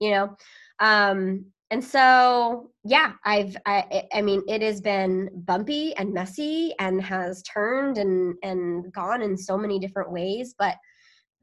you 0.00 0.10
know 0.10 0.36
um 0.80 1.44
and 1.70 1.82
so 1.82 2.70
yeah 2.84 3.12
i've 3.24 3.56
i 3.66 4.06
i 4.12 4.20
mean 4.22 4.42
it 4.48 4.62
has 4.62 4.80
been 4.80 5.28
bumpy 5.44 5.94
and 5.96 6.12
messy 6.12 6.74
and 6.78 7.02
has 7.02 7.42
turned 7.42 7.98
and 7.98 8.34
and 8.42 8.92
gone 8.92 9.22
in 9.22 9.36
so 9.36 9.56
many 9.56 9.78
different 9.78 10.10
ways 10.10 10.54
but 10.58 10.76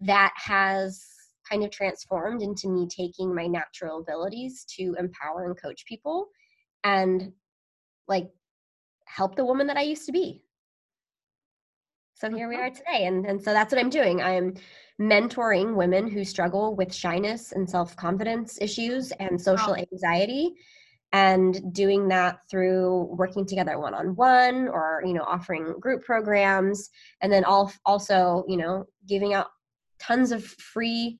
that 0.02 0.34
has 0.36 1.06
kind 1.50 1.64
of 1.64 1.72
transformed 1.72 2.42
into 2.42 2.70
me 2.70 2.88
taking 2.88 3.34
my 3.34 3.48
natural 3.48 4.00
abilities 4.00 4.66
to 4.66 4.96
empower 5.00 5.46
and 5.46 5.60
coach 5.60 5.84
people 5.86 6.28
and 6.84 7.32
like 8.08 8.30
help 9.06 9.36
the 9.36 9.46
woman 9.46 9.68
that 9.68 9.78
I 9.78 9.82
used 9.82 10.06
to 10.06 10.12
be. 10.12 10.44
So 12.20 12.30
here 12.30 12.50
we 12.50 12.56
mm-hmm. 12.56 12.64
are 12.64 12.70
today. 12.70 13.06
And, 13.06 13.26
and 13.26 13.42
so 13.42 13.54
that's 13.54 13.74
what 13.74 13.80
I'm 13.80 13.90
doing. 13.90 14.22
I'm 14.22 14.56
mentoring 15.00 15.76
women 15.76 16.10
who 16.10 16.26
struggle 16.26 16.76
with 16.76 16.94
shyness 16.94 17.54
and 17.54 17.70
self 17.70 17.96
confidence 17.96 18.58
issues 18.62 19.12
and 19.14 19.40
social 19.40 19.72
oh. 19.72 19.86
anxiety 19.94 20.54
and 21.12 21.74
doing 21.74 22.10
that 22.10 22.40
through 22.52 23.08
working 23.16 23.46
together 23.46 23.80
one 23.80 23.94
on 23.94 24.16
one 24.16 24.68
or 24.68 25.02
you 25.06 25.14
know 25.14 25.24
offering 25.24 25.74
group 25.80 26.04
programs 26.04 26.90
and 27.22 27.32
then 27.32 27.44
also 27.44 28.44
you 28.48 28.58
know 28.58 28.86
giving 29.08 29.34
out 29.34 29.48
tons 30.00 30.32
of 30.32 30.44
free 30.46 31.18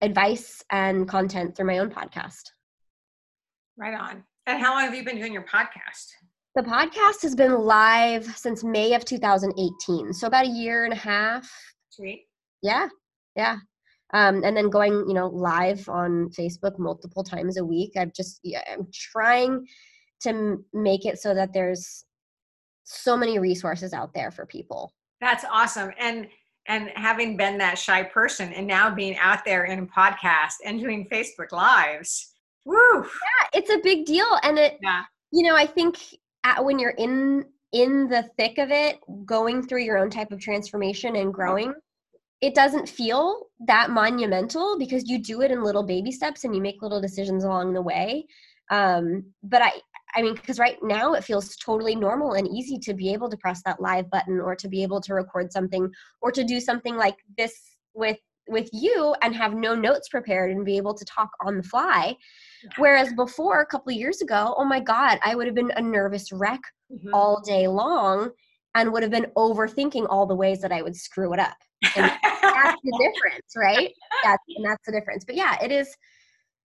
advice 0.00 0.64
and 0.70 1.08
content 1.08 1.54
through 1.54 1.66
my 1.66 1.78
own 1.78 1.88
podcast 1.88 2.50
right 3.76 3.94
on 3.94 4.24
and 4.46 4.60
how 4.60 4.72
long 4.72 4.82
have 4.82 4.94
you 4.94 5.04
been 5.04 5.18
doing 5.18 5.32
your 5.32 5.44
podcast 5.44 6.06
the 6.58 6.64
podcast 6.64 7.22
has 7.22 7.36
been 7.36 7.56
live 7.56 8.24
since 8.36 8.64
may 8.64 8.92
of 8.94 9.04
2018 9.04 10.12
so 10.12 10.26
about 10.26 10.44
a 10.44 10.48
year 10.48 10.82
and 10.82 10.92
a 10.92 10.96
half. 10.96 11.48
Sweet. 11.90 12.24
Yeah 12.62 12.88
yeah. 13.36 13.58
Um, 14.12 14.42
and 14.42 14.56
then 14.56 14.68
going 14.68 14.92
you 15.06 15.14
know 15.14 15.28
live 15.28 15.88
on 15.88 16.30
facebook 16.30 16.76
multiple 16.76 17.22
times 17.22 17.58
a 17.58 17.64
week. 17.64 17.92
I've 17.96 18.12
just 18.12 18.40
yeah, 18.42 18.62
i'm 18.72 18.88
trying 18.92 19.64
to 20.22 20.30
m- 20.30 20.64
make 20.72 21.06
it 21.06 21.20
so 21.20 21.32
that 21.32 21.52
there's 21.52 22.04
so 22.82 23.16
many 23.16 23.38
resources 23.38 23.92
out 23.92 24.12
there 24.12 24.32
for 24.32 24.44
people. 24.44 24.92
That's 25.20 25.44
awesome. 25.48 25.92
And 25.96 26.26
and 26.66 26.90
having 26.96 27.36
been 27.36 27.56
that 27.58 27.78
shy 27.78 28.02
person 28.02 28.52
and 28.52 28.66
now 28.66 28.92
being 28.92 29.16
out 29.18 29.44
there 29.44 29.66
in 29.66 29.78
a 29.78 29.86
podcast 29.86 30.54
and 30.66 30.80
doing 30.80 31.08
facebook 31.08 31.52
lives 31.52 32.34
woo 32.66 32.76
yeah 32.96 33.48
it's 33.54 33.70
a 33.70 33.78
big 33.78 34.06
deal. 34.06 34.26
And 34.42 34.58
it 34.58 34.78
yeah. 34.82 35.04
you 35.30 35.44
know 35.44 35.54
i 35.54 35.64
think 35.64 35.98
at, 36.48 36.64
when 36.64 36.78
you're 36.78 36.90
in 36.98 37.44
in 37.72 38.08
the 38.08 38.22
thick 38.38 38.56
of 38.58 38.70
it 38.70 38.98
going 39.26 39.62
through 39.62 39.82
your 39.82 39.98
own 39.98 40.08
type 40.08 40.32
of 40.32 40.40
transformation 40.40 41.16
and 41.16 41.34
growing 41.34 41.74
it 42.40 42.54
doesn't 42.54 42.88
feel 42.88 43.46
that 43.66 43.90
monumental 43.90 44.78
because 44.78 45.08
you 45.08 45.18
do 45.18 45.42
it 45.42 45.50
in 45.50 45.62
little 45.62 45.82
baby 45.82 46.12
steps 46.12 46.44
and 46.44 46.54
you 46.54 46.62
make 46.62 46.82
little 46.82 47.00
decisions 47.00 47.44
along 47.44 47.72
the 47.72 47.82
way. 47.82 48.26
Um, 48.70 49.24
but 49.42 49.62
i 49.62 49.72
i 50.14 50.22
mean 50.22 50.34
because 50.34 50.58
right 50.58 50.76
now 50.82 51.14
it 51.14 51.24
feels 51.24 51.56
totally 51.56 51.96
normal 51.96 52.32
and 52.32 52.46
easy 52.48 52.78
to 52.78 52.92
be 52.92 53.12
able 53.12 53.30
to 53.30 53.36
press 53.38 53.62
that 53.64 53.80
live 53.80 54.10
button 54.10 54.40
or 54.40 54.54
to 54.54 54.68
be 54.68 54.82
able 54.82 55.00
to 55.00 55.14
record 55.14 55.50
something 55.50 55.90
or 56.20 56.30
to 56.30 56.44
do 56.44 56.60
something 56.60 56.96
like 56.96 57.16
this 57.38 57.54
with 57.94 58.18
with 58.46 58.68
you 58.72 59.14
and 59.22 59.34
have 59.34 59.54
no 59.54 59.74
notes 59.74 60.08
prepared 60.10 60.50
and 60.50 60.66
be 60.66 60.76
able 60.76 60.94
to 60.94 61.04
talk 61.04 61.30
on 61.40 61.56
the 61.56 61.62
fly 61.62 62.14
whereas 62.76 63.12
before 63.14 63.60
a 63.60 63.66
couple 63.66 63.92
of 63.92 63.98
years 63.98 64.20
ago 64.20 64.54
oh 64.56 64.64
my 64.64 64.80
god 64.80 65.18
i 65.22 65.34
would 65.34 65.46
have 65.46 65.54
been 65.54 65.72
a 65.76 65.82
nervous 65.82 66.32
wreck 66.32 66.60
mm-hmm. 66.92 67.14
all 67.14 67.40
day 67.40 67.66
long 67.68 68.30
and 68.74 68.92
would 68.92 69.02
have 69.02 69.12
been 69.12 69.26
overthinking 69.36 70.06
all 70.08 70.26
the 70.26 70.34
ways 70.34 70.60
that 70.60 70.72
i 70.72 70.82
would 70.82 70.96
screw 70.96 71.32
it 71.32 71.40
up 71.40 71.56
and 71.96 72.10
that's 72.64 72.80
the 72.82 72.98
difference, 72.98 73.54
right? 73.56 73.92
That's 74.24 74.42
and 74.56 74.64
that's 74.64 74.84
the 74.86 74.92
difference. 74.92 75.24
But 75.24 75.36
yeah, 75.36 75.56
it 75.62 75.70
is 75.70 75.94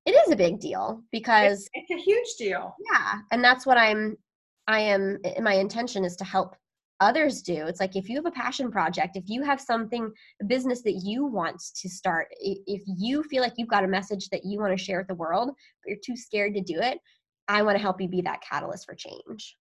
it 0.06 0.12
is 0.12 0.32
a 0.32 0.36
big 0.36 0.60
deal 0.60 1.02
because 1.12 1.70
it's, 1.74 1.90
it's 1.90 2.02
a 2.02 2.04
huge 2.04 2.36
deal. 2.38 2.76
Yeah. 2.92 3.20
And 3.32 3.44
that's 3.44 3.66
what 3.66 3.78
I'm 3.78 4.18
I 4.68 4.80
am 4.80 5.20
my 5.42 5.54
intention 5.54 6.04
is 6.06 6.16
to 6.18 6.24
help 6.24 6.56
others 7.00 7.42
do. 7.42 7.66
It's 7.68 7.80
like 7.80 7.96
if 7.96 8.10
you 8.10 8.16
have 8.16 8.26
a 8.26 8.32
passion 8.32 8.72
project, 8.72 9.16
if 9.16 9.26
you 9.28 9.44
have 9.44 9.60
something, 9.60 10.12
a 10.42 10.46
business 10.46 10.82
that 10.84 11.02
you 11.04 11.26
want 11.26 11.62
to 11.76 11.90
start, 11.90 12.28
if 12.40 12.82
you 12.86 13.24
feel 13.24 13.42
like 13.42 13.54
you've 13.58 13.68
got 13.68 13.84
a 13.84 13.88
message 13.88 14.30
that 14.30 14.46
you 14.46 14.60
want 14.60 14.78
to 14.78 14.84
share 14.84 15.00
with 15.00 15.08
the 15.08 15.16
world, 15.16 15.50
but 15.50 15.90
you're 15.90 16.00
too 16.04 16.16
scared 16.16 16.54
to 16.56 16.62
do 16.62 16.80
it, 16.80 17.00
I 17.48 17.62
want 17.64 17.76
to 17.78 17.82
help 17.82 18.00
you 18.00 18.08
be 18.08 18.22
that 18.22 18.42
catalyst 18.42 18.86
for 18.86 18.96
change. 18.96 19.58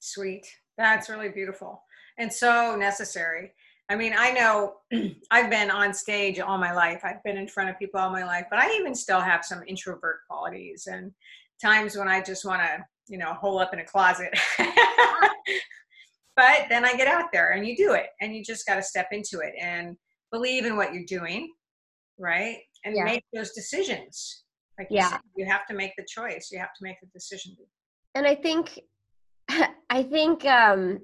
Sweet. 0.00 0.46
That's 0.76 1.08
really 1.08 1.28
beautiful 1.28 1.82
and 2.20 2.32
so 2.32 2.76
necessary. 2.76 3.52
I 3.88 3.96
mean, 3.96 4.14
I 4.16 4.30
know 4.32 4.74
I've 5.30 5.50
been 5.50 5.70
on 5.70 5.92
stage 5.92 6.38
all 6.38 6.58
my 6.58 6.72
life. 6.72 7.00
I've 7.02 7.22
been 7.24 7.36
in 7.36 7.48
front 7.48 7.70
of 7.70 7.78
people 7.78 7.98
all 7.98 8.10
my 8.10 8.24
life, 8.24 8.44
but 8.50 8.60
I 8.60 8.70
even 8.78 8.94
still 8.94 9.20
have 9.20 9.44
some 9.44 9.62
introvert 9.66 10.20
qualities 10.28 10.86
and 10.90 11.12
times 11.60 11.96
when 11.96 12.08
I 12.08 12.22
just 12.22 12.44
want 12.44 12.62
to, 12.62 12.84
you 13.08 13.18
know, 13.18 13.32
hole 13.34 13.58
up 13.58 13.72
in 13.72 13.80
a 13.80 13.84
closet. 13.84 14.32
but 16.40 16.70
then 16.70 16.86
I 16.86 16.94
get 16.94 17.06
out 17.06 17.26
there 17.34 17.50
and 17.50 17.66
you 17.66 17.76
do 17.76 17.92
it 17.92 18.06
and 18.22 18.34
you 18.34 18.42
just 18.42 18.66
got 18.66 18.76
to 18.76 18.82
step 18.82 19.08
into 19.12 19.40
it 19.40 19.52
and 19.60 19.94
believe 20.32 20.64
in 20.64 20.74
what 20.74 20.94
you're 20.94 21.04
doing, 21.04 21.52
right? 22.18 22.56
And 22.86 22.96
yeah. 22.96 23.04
make 23.04 23.24
those 23.34 23.50
decisions. 23.50 24.44
Like 24.78 24.88
yeah. 24.90 25.18
You, 25.36 25.44
you 25.44 25.52
have 25.52 25.66
to 25.66 25.74
make 25.74 25.92
the 25.98 26.06
choice. 26.08 26.48
You 26.50 26.58
have 26.58 26.72
to 26.78 26.82
make 26.82 26.96
the 27.02 27.08
decision. 27.12 27.54
And 28.14 28.26
I 28.26 28.34
think 28.34 28.80
I 29.90 30.02
think 30.02 30.46
um 30.46 31.00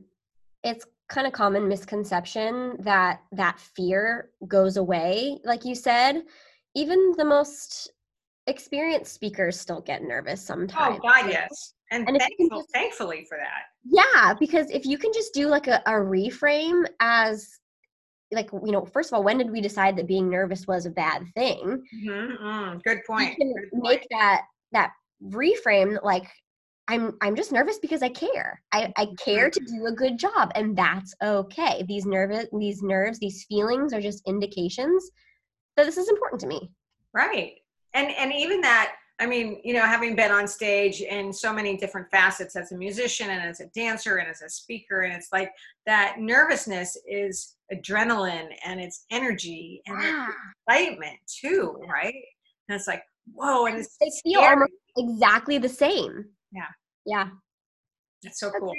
it's 0.64 0.87
kind 1.11 1.26
of 1.26 1.35
common 1.35 1.69
misconception 1.69 2.78
that 2.81 3.21
that 3.33 3.61
fear 3.61 4.31
goes 4.49 4.76
away 4.76 5.38
like 5.45 5.64
you 5.64 5.73
said 5.73 6.23
even 6.75 7.12
the 7.16 7.25
most 7.25 7.93
experienced 8.47 9.12
speakers 9.12 9.59
still 9.59 9.81
get 9.81 10.03
nervous 10.03 10.45
sometimes 10.45 10.99
oh 11.03 11.09
god 11.09 11.29
yes 11.29 11.75
and, 11.91 12.09
and 12.09 12.19
thankful, 12.19 12.61
just, 12.61 12.73
thankfully 12.73 13.26
for 13.29 13.38
that 13.38 13.65
yeah 13.85 14.35
because 14.38 14.71
if 14.71 14.85
you 14.85 14.99
can 14.99 15.12
just 15.12 15.35
do 15.35 15.49
like 15.49 15.67
a, 15.67 15.83
a 15.87 15.93
reframe 15.93 16.85
as 17.00 17.49
like 18.33 18.50
you 18.53 18.73
know 18.73 18.85
first 18.85 19.11
of 19.11 19.15
all 19.15 19.23
when 19.23 19.38
did 19.38 19.50
we 19.50 19.61
decide 19.61 19.97
that 19.97 20.07
being 20.07 20.29
nervous 20.29 20.67
was 20.67 20.87
a 20.87 20.91
bad 20.91 21.23
thing 21.35 21.83
mm-hmm. 21.95 22.79
good 22.85 22.99
point 23.07 23.37
Good 23.38 23.55
make 23.73 24.00
point. 24.00 24.07
that 24.11 24.43
that 24.73 24.93
reframe 25.23 26.03
like 26.03 26.29
I'm 26.88 27.17
I'm 27.21 27.35
just 27.35 27.53
nervous 27.53 27.79
because 27.79 28.03
I 28.03 28.09
care. 28.09 28.62
I, 28.73 28.93
I 28.97 29.09
care 29.19 29.50
to 29.50 29.61
do 29.61 29.87
a 29.87 29.93
good 29.93 30.19
job 30.19 30.53
and 30.55 30.76
that's 30.76 31.15
okay. 31.23 31.85
These 31.88 32.07
nervous 32.07 32.47
these 32.57 32.83
nerves, 32.83 33.19
these 33.19 33.45
feelings 33.49 33.93
are 33.93 34.00
just 34.00 34.23
indications 34.26 35.11
that 35.76 35.85
this 35.85 35.97
is 35.97 36.09
important 36.09 36.41
to 36.43 36.47
me. 36.47 36.71
Right. 37.12 37.55
And 37.97 38.12
and 38.12 38.33
even 38.33 38.61
that 38.61 38.93
I 39.19 39.26
mean, 39.26 39.61
you 39.65 39.73
know, 39.73 39.83
having 39.83 40.15
been 40.15 40.31
on 40.31 40.47
stage 40.47 41.00
in 41.00 41.33
so 41.33 41.50
many 41.53 41.76
different 41.79 42.11
facets 42.11 42.55
as 42.55 42.73
a 42.73 42.76
musician 42.76 43.31
and 43.31 43.43
as 43.43 43.61
a 43.61 43.67
dancer 43.75 44.17
and 44.17 44.29
as 44.29 44.43
a 44.43 44.49
speaker, 44.49 45.03
and 45.03 45.15
it's 45.15 45.29
like 45.33 45.50
that 45.87 46.17
nervousness 46.19 46.99
is 47.09 47.57
adrenaline 47.73 48.49
and 48.65 48.79
it's 48.79 49.07
energy 49.11 49.81
and 49.87 50.03
yeah. 50.03 50.29
excitement 50.69 51.17
too, 51.26 51.81
right? 51.88 52.15
And 52.69 52.76
it's 52.76 52.87
like, 52.87 53.03
whoa, 53.33 53.67
and 53.67 53.79
it's 53.79 53.97
they 53.99 54.11
feel 54.23 54.41
almost 54.41 54.73
exactly 54.99 55.57
the 55.57 55.69
same. 55.69 56.26
Yeah. 56.53 56.69
Yeah. 57.07 57.29
That's 58.23 58.38
so 58.38 58.50
cool. 58.50 58.75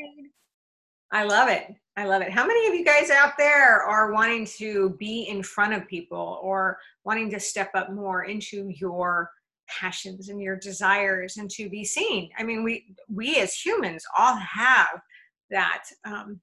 I 1.12 1.24
love 1.24 1.50
it. 1.50 1.67
I 1.97 2.05
love 2.05 2.21
it. 2.21 2.31
How 2.31 2.45
many 2.45 2.67
of 2.67 2.75
you 2.75 2.85
guys 2.85 3.09
out 3.09 3.33
there 3.39 3.81
are 3.81 4.13
wanting 4.13 4.45
to 4.57 4.95
be 4.99 5.23
in 5.23 5.41
front 5.41 5.73
of 5.73 5.87
people 5.87 6.39
or 6.43 6.77
wanting 7.03 7.31
to 7.31 7.39
step 7.39 7.71
up 7.73 7.91
more 7.91 8.25
into 8.25 8.69
your 8.69 9.31
passions 9.67 10.29
and 10.29 10.39
your 10.39 10.57
desires 10.57 11.37
and 11.37 11.49
to 11.49 11.69
be 11.69 11.83
seen? 11.83 12.29
I 12.37 12.43
mean, 12.43 12.63
we 12.63 12.95
we 13.09 13.37
as 13.37 13.55
humans 13.55 14.03
all 14.15 14.35
have 14.35 15.01
that 15.49 15.85
um, 16.05 16.39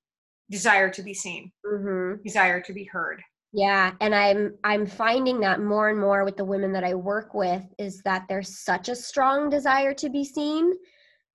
desire 0.50 0.90
to 0.90 1.02
be 1.04 1.14
seen, 1.14 1.52
mm-hmm. 1.64 2.20
desire 2.24 2.60
to 2.60 2.72
be 2.72 2.84
heard. 2.84 3.22
Yeah, 3.52 3.92
and 4.00 4.12
I'm 4.12 4.56
I'm 4.64 4.86
finding 4.86 5.38
that 5.40 5.62
more 5.62 5.88
and 5.88 6.00
more 6.00 6.24
with 6.24 6.36
the 6.36 6.44
women 6.44 6.72
that 6.72 6.82
I 6.82 6.94
work 6.94 7.32
with 7.32 7.62
is 7.78 8.02
that 8.04 8.24
there's 8.28 8.64
such 8.64 8.88
a 8.88 8.96
strong 8.96 9.50
desire 9.50 9.94
to 9.94 10.10
be 10.10 10.24
seen 10.24 10.72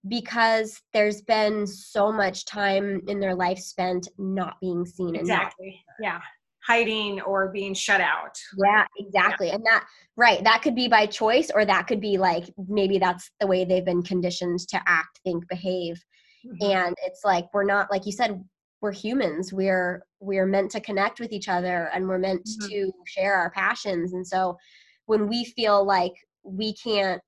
because 0.07 0.81
there's 0.93 1.21
been 1.21 1.67
so 1.67 2.11
much 2.11 2.45
time 2.45 3.01
in 3.07 3.19
their 3.19 3.35
life 3.35 3.59
spent 3.59 4.07
not 4.17 4.55
being 4.61 4.85
seen 4.85 5.15
exactly. 5.15 5.83
Yeah. 6.01 6.19
Hiding 6.65 7.21
or 7.21 7.49
being 7.49 7.73
shut 7.73 8.01
out. 8.01 8.37
Yeah 8.57 8.85
exactly. 8.97 9.47
Yeah. 9.47 9.55
and 9.55 9.65
that 9.65 9.85
right 10.15 10.43
that 10.43 10.61
could 10.61 10.75
be 10.75 10.87
by 10.87 11.05
choice 11.05 11.51
or 11.53 11.65
that 11.65 11.87
could 11.87 11.99
be 11.99 12.17
like 12.17 12.45
maybe 12.67 12.97
that's 12.97 13.31
the 13.39 13.47
way 13.47 13.65
they've 13.65 13.85
been 13.85 14.03
conditioned 14.03 14.59
to 14.69 14.81
act 14.87 15.19
think 15.23 15.47
behave. 15.49 16.01
Mm-hmm. 16.45 16.71
and 16.71 16.95
it's 17.05 17.25
like 17.25 17.47
we're 17.53 17.65
not 17.65 17.91
like 17.91 18.05
you 18.05 18.13
said 18.13 18.41
we're 18.81 18.91
humans. 18.91 19.51
We're 19.51 20.03
we're 20.19 20.45
meant 20.45 20.71
to 20.71 20.79
connect 20.79 21.19
with 21.19 21.31
each 21.31 21.49
other 21.49 21.89
and 21.93 22.07
we're 22.07 22.19
meant 22.19 22.45
mm-hmm. 22.45 22.69
to 22.69 22.91
share 23.05 23.35
our 23.35 23.51
passions. 23.51 24.13
And 24.13 24.25
so 24.25 24.57
when 25.05 25.27
we 25.27 25.45
feel 25.45 25.85
like 25.85 26.13
we 26.43 26.73
can't 26.73 27.21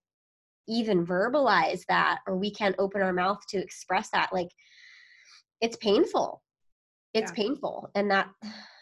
even 0.68 1.06
verbalize 1.06 1.84
that 1.88 2.20
or 2.27 2.38
we 2.38 2.51
can't 2.51 2.75
open 2.80 3.01
our 3.01 3.13
mouth 3.13 3.39
to 3.50 3.58
express 3.58 4.10
that 4.12 4.30
like 4.32 4.50
it's 5.60 5.77
painful 5.77 6.41
it's 7.13 7.32
yeah. 7.32 7.44
painful 7.44 7.89
and 7.96 8.10
that 8.10 8.30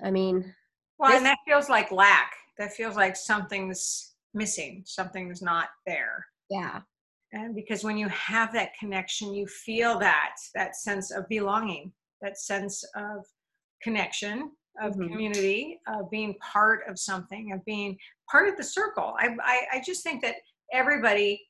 i 0.03 0.12
mean 0.12 0.53
well 0.98 1.09
this, 1.09 1.17
and 1.17 1.25
that 1.25 1.38
feels 1.48 1.69
like 1.69 1.91
lack 1.91 2.33
that 2.57 2.74
feels 2.74 2.95
like 2.95 3.15
something's 3.15 4.13
missing 4.33 4.83
something's 4.86 5.41
not 5.41 5.69
there 5.86 6.25
yeah 6.50 6.81
and 7.31 7.55
because 7.55 7.83
when 7.83 7.98
you 7.98 8.07
have 8.09 8.53
that 8.53 8.71
connection 8.79 9.33
you 9.33 9.48
feel 9.48 9.98
that 9.98 10.36
that 10.53 10.75
sense 10.75 11.12
of 11.12 11.27
belonging 11.29 11.91
that 12.21 12.38
sense 12.38 12.83
of 12.95 13.25
connection 13.81 14.51
of 14.81 14.95
Mhm. 14.95 15.12
community, 15.12 15.79
of 15.88 16.09
being 16.09 16.36
part 16.36 16.88
of 16.88 16.98
something, 16.98 17.51
of 17.51 17.63
being 17.65 17.98
part 18.29 18.48
of 18.48 18.57
the 18.57 18.63
circle. 18.63 19.15
I, 19.19 19.36
I, 19.41 19.67
I 19.74 19.81
just 19.86 20.03
think 20.03 20.21
that 20.21 20.36
everybody 20.71 21.49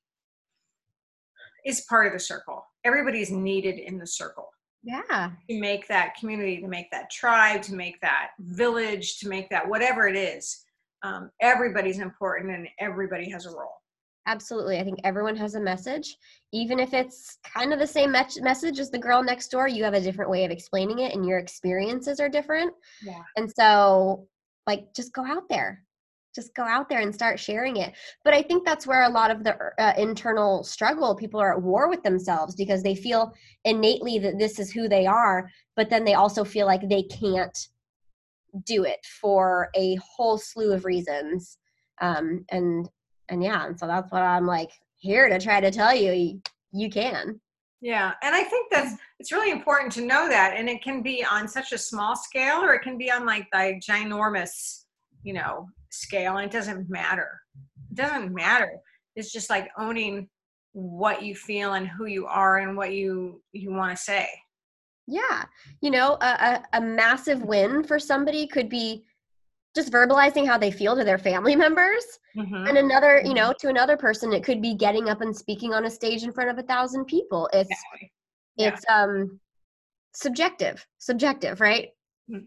is 1.65 1.81
part 1.89 2.07
of 2.07 2.13
the 2.13 2.19
circle. 2.19 2.63
Everybody's 2.85 3.31
needed 3.31 3.77
in 3.79 3.97
the 3.97 4.07
circle 4.07 4.49
Yeah. 4.83 5.31
to 5.49 5.59
make 5.59 5.87
that 5.87 6.15
community, 6.19 6.61
to 6.61 6.67
make 6.67 6.89
that 6.91 7.09
tribe, 7.11 7.61
to 7.63 7.73
make 7.75 7.99
that 8.01 8.31
village, 8.39 9.19
to 9.19 9.27
make 9.29 9.49
that 9.49 9.67
whatever 9.67 10.07
it 10.07 10.15
is. 10.15 10.63
Um, 11.03 11.31
everybody's 11.41 11.99
important 11.99 12.51
and 12.55 12.67
everybody 12.79 13.29
has 13.31 13.45
a 13.45 13.51
role. 13.51 13.75
Absolutely. 14.27 14.77
I 14.79 14.83
think 14.83 14.99
everyone 15.03 15.35
has 15.37 15.55
a 15.55 15.59
message. 15.59 16.15
Even 16.51 16.79
if 16.79 16.93
it's 16.93 17.37
kind 17.43 17.73
of 17.73 17.79
the 17.79 17.87
same 17.87 18.11
me- 18.11 18.41
message 18.41 18.79
as 18.79 18.91
the 18.91 18.99
girl 18.99 19.23
next 19.23 19.47
door, 19.49 19.67
you 19.67 19.83
have 19.83 19.93
a 19.95 20.01
different 20.01 20.29
way 20.29 20.45
of 20.45 20.51
explaining 20.51 20.99
it 20.99 21.15
and 21.15 21.25
your 21.25 21.39
experiences 21.39 22.19
are 22.19 22.29
different. 22.29 22.71
Yeah. 23.01 23.21
And 23.37 23.49
so, 23.51 24.27
like, 24.67 24.93
just 24.93 25.13
go 25.13 25.25
out 25.25 25.49
there. 25.49 25.83
Just 26.35 26.53
go 26.55 26.63
out 26.63 26.89
there 26.89 26.99
and 26.99 27.13
start 27.13 27.39
sharing 27.39 27.77
it. 27.77 27.93
But 28.23 28.33
I 28.33 28.41
think 28.41 28.65
that's 28.65 28.85
where 28.85 29.03
a 29.03 29.09
lot 29.09 29.31
of 29.31 29.43
the 29.43 29.57
uh, 29.79 29.93
internal 29.97 30.63
struggle, 30.63 31.15
people 31.15 31.39
are 31.39 31.53
at 31.53 31.61
war 31.61 31.89
with 31.89 32.03
themselves 32.03 32.55
because 32.55 32.83
they 32.83 32.95
feel 32.95 33.33
innately 33.65 34.19
that 34.19 34.37
this 34.37 34.59
is 34.59 34.71
who 34.71 34.87
they 34.87 35.05
are, 35.05 35.49
but 35.75 35.89
then 35.89 36.03
they 36.03 36.13
also 36.13 36.43
feel 36.43 36.65
like 36.65 36.87
they 36.87 37.03
can't 37.03 37.57
do 38.65 38.83
it 38.83 38.99
for 39.21 39.69
a 39.75 39.95
whole 39.95 40.37
slew 40.37 40.73
of 40.73 40.85
reasons. 40.85 41.57
Um, 42.01 42.45
and 42.49 42.89
and 43.29 43.43
yeah, 43.43 43.65
and 43.65 43.79
so 43.79 43.87
that's 43.87 44.11
what 44.11 44.21
I'm 44.21 44.45
like 44.45 44.71
here 44.97 45.29
to 45.29 45.39
try 45.39 45.61
to 45.61 45.71
tell 45.71 45.95
you 45.95 46.11
you, 46.11 46.41
you 46.71 46.89
can. 46.89 47.39
Yeah, 47.81 48.13
and 48.21 48.35
I 48.35 48.43
think 48.43 48.69
that's 48.71 48.95
it's 49.19 49.31
really 49.31 49.51
important 49.51 49.91
to 49.93 50.05
know 50.05 50.27
that, 50.27 50.55
and 50.57 50.67
it 50.67 50.83
can 50.83 51.01
be 51.01 51.23
on 51.23 51.47
such 51.47 51.71
a 51.71 51.77
small 51.77 52.15
scale, 52.15 52.57
or 52.57 52.73
it 52.73 52.81
can 52.81 52.97
be 52.97 53.09
on 53.09 53.25
like 53.25 53.47
the 53.51 53.79
ginormous, 53.79 54.85
you 55.23 55.33
know, 55.33 55.67
scale. 55.89 56.37
And 56.37 56.45
it 56.45 56.51
doesn't 56.51 56.89
matter. 56.89 57.29
It 57.91 57.95
doesn't 57.95 58.33
matter. 58.33 58.71
It's 59.15 59.31
just 59.31 59.49
like 59.49 59.69
owning 59.77 60.29
what 60.73 61.23
you 61.23 61.35
feel 61.35 61.73
and 61.73 61.87
who 61.87 62.05
you 62.05 62.25
are 62.27 62.59
and 62.59 62.77
what 62.77 62.93
you 62.93 63.41
you 63.53 63.71
want 63.71 63.95
to 63.97 64.01
say. 64.01 64.27
Yeah. 65.07 65.45
You 65.81 65.89
know, 65.91 66.17
a, 66.21 66.25
a, 66.73 66.77
a 66.77 66.81
massive 66.81 67.41
win 67.43 67.83
for 67.83 67.97
somebody 67.99 68.45
could 68.47 68.69
be 68.69 69.03
just 69.75 69.91
verbalizing 69.91 70.45
how 70.47 70.57
they 70.57 70.71
feel 70.71 70.95
to 70.95 71.03
their 71.03 71.17
family 71.17 71.55
members. 71.65 72.03
Mhm. 72.37 72.69
And 72.69 72.77
another, 72.77 73.21
you 73.25 73.33
know, 73.33 73.53
to 73.59 73.69
another 73.69 73.97
person, 73.97 74.31
it 74.33 74.43
could 74.43 74.61
be 74.61 74.75
getting 74.75 75.09
up 75.09 75.21
and 75.21 75.35
speaking 75.35 75.73
on 75.73 75.85
a 75.85 75.89
stage 75.89 76.23
in 76.23 76.31
front 76.31 76.49
of 76.51 76.57
a 76.59 76.63
thousand 76.63 77.05
people. 77.05 77.49
It's 77.53 77.69
Yeah. 78.55 78.69
it's 78.73 78.85
um 78.89 79.39
subjective. 80.13 80.85
Subjective, 80.99 81.59
right? 81.61 81.89
Mm. 82.29 82.45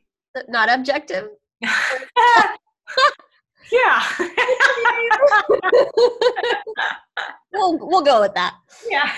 Not 0.49 0.71
objective. 0.73 1.29
yeah. 3.71 4.03
we'll 7.53 7.79
we'll 7.79 8.03
go 8.03 8.21
with 8.21 8.35
that. 8.35 8.55
yeah. 8.89 9.13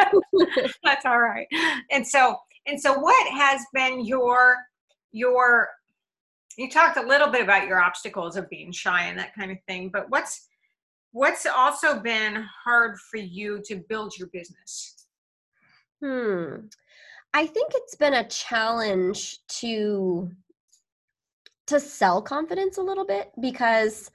That's 0.84 1.04
all 1.04 1.18
right. 1.20 1.46
And 1.90 2.06
so 2.06 2.36
and 2.66 2.80
so 2.80 2.98
what 2.98 3.28
has 3.28 3.64
been 3.72 4.04
your 4.04 4.56
your 5.12 5.68
you 6.56 6.70
talked 6.70 6.96
a 6.96 7.02
little 7.02 7.28
bit 7.28 7.42
about 7.42 7.66
your 7.66 7.80
obstacles 7.80 8.36
of 8.36 8.48
being 8.48 8.72
shy 8.72 9.02
and 9.02 9.18
that 9.18 9.34
kind 9.34 9.50
of 9.50 9.58
thing, 9.66 9.90
but 9.92 10.08
what's 10.08 10.48
what's 11.12 11.46
also 11.46 12.00
been 12.00 12.44
hard 12.64 12.98
for 13.10 13.18
you 13.18 13.62
to 13.66 13.76
build 13.88 14.16
your 14.18 14.28
business? 14.28 15.06
Hmm. 16.02 16.66
I 17.34 17.46
think 17.46 17.72
it's 17.74 17.94
been 17.94 18.14
a 18.14 18.28
challenge 18.28 19.40
to 19.48 20.30
to 21.66 21.80
sell 21.80 22.22
confidence 22.22 22.78
a 22.78 22.82
little 22.82 23.04
bit 23.04 23.32
because 23.40 24.10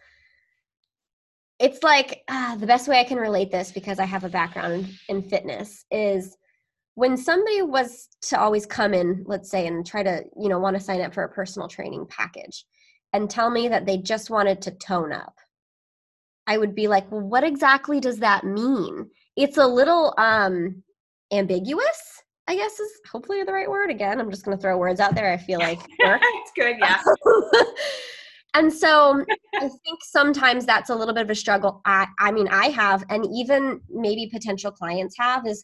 it's 1.60 1.84
like 1.84 2.24
ah, 2.30 2.56
the 2.60 2.66
best 2.66 2.88
way 2.88 3.00
I 3.00 3.04
can 3.04 3.18
relate 3.18 3.52
this 3.52 3.72
because 3.72 4.00
I 4.00 4.06
have 4.06 4.24
a 4.24 4.30
background 4.30 4.90
in, 5.10 5.22
fitness 5.22 5.86
is 5.92 6.38
when 6.96 7.16
somebody 7.16 7.62
was 7.62 8.10
to 8.24 8.40
always 8.40 8.66
come 8.66 8.94
in, 8.94 9.24
let's 9.28 9.50
say, 9.50 9.68
and 9.68 9.86
try 9.86 10.04
to, 10.04 10.24
you 10.40 10.50
know, 10.50 10.60
want 10.60 10.76
to 10.76 10.84
sign 10.84 11.02
up 11.02 11.14
for 11.14 11.24
a 11.24 11.30
personal 11.30 11.68
training 11.68 12.06
package 12.10 12.66
and 13.14 13.30
tell 13.30 13.50
me 13.50 13.68
that 13.68 13.86
they 13.86 13.98
just 13.98 14.30
wanted 14.30 14.62
to 14.64 14.72
tone 14.72 15.14
up. 15.14 15.36
I 16.48 16.58
would 16.58 16.76
be 16.76 16.88
like, 16.88 17.12
well, 17.12 17.22
what 17.22 17.44
exactly 17.44 18.00
does 18.00 18.18
that 18.18 18.44
mean? 18.44 19.10
It's 19.38 19.58
a 19.58 19.68
little 19.68 20.14
um 20.18 20.84
ambiguous, 21.32 22.11
I 22.48 22.56
guess 22.56 22.80
is 22.80 22.92
hopefully 23.10 23.44
the 23.44 23.54
right 23.54 23.70
word. 23.70 23.90
Again, 23.90 24.20
I'm 24.20 24.30
just 24.30 24.44
going 24.44 24.58
to 24.58 24.62
throw 24.62 24.78
words 24.78 25.00
out 25.00 25.16
there. 25.16 25.32
I 25.32 25.38
feel 25.38 25.60
like 25.60 25.80
it's 26.00 26.52
good, 26.56 26.78
yeah. 26.80 27.02
and 28.54 28.72
so 28.72 29.24
I 29.56 29.70
think 29.70 30.00
sometimes 30.02 30.66
that's 30.66 30.90
a 30.90 30.96
little 30.96 31.14
bit 31.14 31.24
of 31.24 31.30
a 31.30 31.36
struggle. 31.36 31.82
I, 31.86 32.08
I 32.20 32.32
mean, 32.32 32.48
I 32.50 32.70
have, 32.70 33.04
and 33.10 33.26
even 33.34 33.82
maybe 33.90 34.30
potential 34.32 34.72
clients 34.72 35.16
have, 35.18 35.46
is 35.46 35.64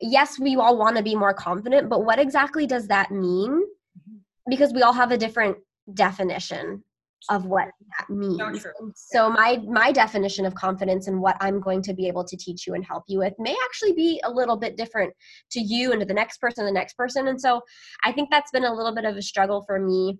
yes, 0.00 0.38
we 0.38 0.56
all 0.56 0.76
want 0.76 0.96
to 0.96 1.02
be 1.02 1.14
more 1.14 1.34
confident, 1.34 1.88
but 1.88 2.04
what 2.04 2.18
exactly 2.18 2.66
does 2.66 2.88
that 2.88 3.10
mean? 3.10 3.50
Mm-hmm. 3.50 4.16
Because 4.48 4.72
we 4.72 4.82
all 4.82 4.92
have 4.92 5.12
a 5.12 5.18
different 5.18 5.56
definition 5.92 6.82
of 7.30 7.46
what 7.46 7.68
that 7.98 8.10
means. 8.10 8.66
So 8.94 9.30
my 9.30 9.58
my 9.66 9.92
definition 9.92 10.46
of 10.46 10.54
confidence 10.54 11.08
and 11.08 11.20
what 11.20 11.36
I'm 11.40 11.60
going 11.60 11.82
to 11.82 11.94
be 11.94 12.06
able 12.06 12.24
to 12.24 12.36
teach 12.36 12.66
you 12.66 12.74
and 12.74 12.84
help 12.84 13.04
you 13.06 13.18
with 13.18 13.34
may 13.38 13.56
actually 13.64 13.92
be 13.92 14.20
a 14.24 14.30
little 14.30 14.56
bit 14.56 14.76
different 14.76 15.12
to 15.52 15.60
you 15.60 15.92
and 15.92 16.00
to 16.00 16.06
the 16.06 16.14
next 16.14 16.38
person, 16.38 16.64
the 16.64 16.72
next 16.72 16.94
person. 16.94 17.28
And 17.28 17.40
so 17.40 17.62
I 18.02 18.12
think 18.12 18.30
that's 18.30 18.50
been 18.50 18.64
a 18.64 18.74
little 18.74 18.94
bit 18.94 19.04
of 19.04 19.16
a 19.16 19.22
struggle 19.22 19.62
for 19.66 19.78
me 19.78 20.18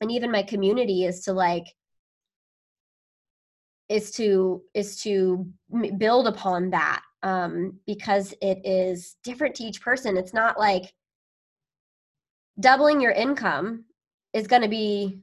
and 0.00 0.10
even 0.10 0.30
my 0.30 0.42
community 0.42 1.04
is 1.04 1.20
to 1.22 1.32
like 1.32 1.66
is 3.88 4.10
to 4.12 4.62
is 4.74 5.00
to 5.02 5.46
build 5.96 6.28
upon 6.28 6.70
that 6.70 7.02
um 7.22 7.78
because 7.86 8.34
it 8.42 8.58
is 8.64 9.16
different 9.24 9.54
to 9.54 9.64
each 9.64 9.80
person 9.80 10.16
it's 10.16 10.34
not 10.34 10.58
like 10.58 10.92
doubling 12.60 13.00
your 13.00 13.12
income 13.12 13.84
is 14.34 14.46
going 14.46 14.62
to 14.62 14.68
be 14.68 15.20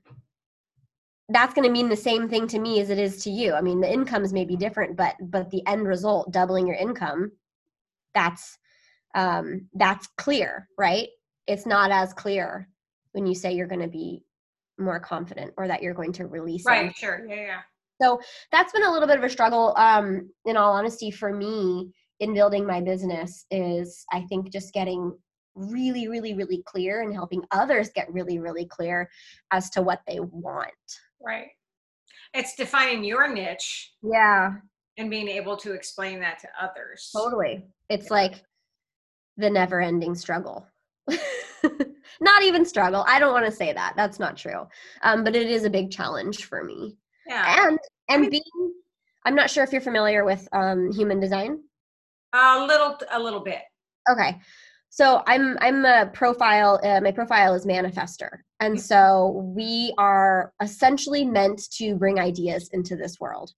that's 1.29 1.53
going 1.53 1.65
to 1.65 1.71
mean 1.71 1.89
the 1.89 1.95
same 1.95 2.29
thing 2.29 2.47
to 2.47 2.59
me 2.59 2.79
as 2.79 2.89
it 2.89 2.99
is 2.99 3.23
to 3.23 3.29
you 3.31 3.53
i 3.53 3.61
mean 3.61 3.81
the 3.81 3.91
incomes 3.91 4.31
may 4.31 4.45
be 4.45 4.55
different 4.55 4.95
but 4.95 5.15
but 5.21 5.49
the 5.49 5.65
end 5.67 5.87
result 5.87 6.31
doubling 6.31 6.67
your 6.67 6.75
income 6.75 7.31
that's 8.13 8.57
um 9.15 9.67
that's 9.73 10.07
clear 10.17 10.67
right 10.77 11.07
it's 11.47 11.65
not 11.65 11.91
as 11.91 12.13
clear 12.13 12.69
when 13.13 13.25
you 13.25 13.33
say 13.33 13.53
you're 13.53 13.67
going 13.67 13.81
to 13.81 13.87
be 13.87 14.21
more 14.77 14.99
confident 14.99 15.53
or 15.57 15.67
that 15.67 15.81
you're 15.81 15.93
going 15.93 16.11
to 16.13 16.27
release 16.27 16.65
Right, 16.65 16.87
it. 16.87 16.95
sure. 16.97 17.25
Yeah, 17.27 17.35
yeah. 17.35 17.59
So 18.01 18.19
that's 18.51 18.73
been 18.73 18.83
a 18.83 18.91
little 18.91 19.07
bit 19.07 19.17
of 19.17 19.23
a 19.23 19.29
struggle, 19.29 19.73
um, 19.77 20.29
in 20.45 20.57
all 20.57 20.73
honesty, 20.73 21.11
for 21.11 21.31
me 21.31 21.93
in 22.19 22.33
building 22.33 22.65
my 22.67 22.81
business 22.81 23.45
is 23.51 24.05
I 24.11 24.23
think 24.23 24.51
just 24.51 24.73
getting 24.73 25.17
really, 25.55 26.09
really, 26.09 26.33
really 26.33 26.61
clear 26.65 27.01
and 27.01 27.13
helping 27.13 27.41
others 27.51 27.89
get 27.95 28.11
really, 28.11 28.39
really 28.39 28.65
clear 28.65 29.09
as 29.51 29.69
to 29.71 29.81
what 29.81 30.01
they 30.07 30.19
want. 30.19 30.69
Right. 31.21 31.49
It's 32.33 32.55
defining 32.55 33.03
your 33.03 33.27
niche 33.27 33.93
Yeah, 34.01 34.53
and 34.97 35.09
being 35.09 35.27
able 35.27 35.57
to 35.57 35.73
explain 35.73 36.19
that 36.21 36.39
to 36.39 36.47
others. 36.59 37.09
totally. 37.15 37.65
It's 37.89 38.05
Yeah. 38.05 38.13
like 38.13 38.43
the 39.37 39.49
never 39.49 39.81
ending 39.81 40.15
struggle. 40.15 40.67
not 42.21 42.43
even 42.43 42.65
struggle. 42.65 43.03
I 43.07 43.19
don't 43.19 43.33
want 43.33 43.45
to 43.45 43.51
say 43.51 43.73
that. 43.73 43.93
That's 43.95 44.19
not 44.19 44.37
true. 44.37 44.67
Um, 45.01 45.23
but 45.23 45.35
it 45.35 45.49
is 45.49 45.65
a 45.65 45.69
big 45.69 45.91
challenge 45.91 46.45
for 46.45 46.63
me. 46.63 46.97
Yeah. 47.27 47.67
and 47.67 47.79
and 48.09 48.21
mean- 48.21 48.29
being 48.29 48.73
i'm 49.25 49.33
not 49.33 49.49
sure 49.49 49.63
if 49.63 49.71
you're 49.71 49.81
familiar 49.81 50.23
with 50.23 50.47
um, 50.53 50.91
human 50.91 51.19
design 51.19 51.59
A 52.33 52.63
little 52.63 52.95
a 53.09 53.19
little 53.19 53.39
bit. 53.39 53.63
okay 54.11 54.39
so 54.95 55.21
i'm 55.27 55.57
i'm 55.59 55.83
a 55.83 56.09
profile 56.13 56.79
uh, 56.83 57.01
my 57.01 57.11
profile 57.11 57.53
is 57.53 57.65
manifestor. 57.65 58.29
And 58.61 58.77
Mhm. 58.77 58.79
so 58.79 59.05
we 59.57 59.93
are 59.97 60.53
essentially 60.61 61.25
meant 61.25 61.61
to 61.79 61.95
bring 61.97 62.17
ideas 62.17 62.69
into 62.71 62.95
this 62.95 63.19
world 63.19 63.51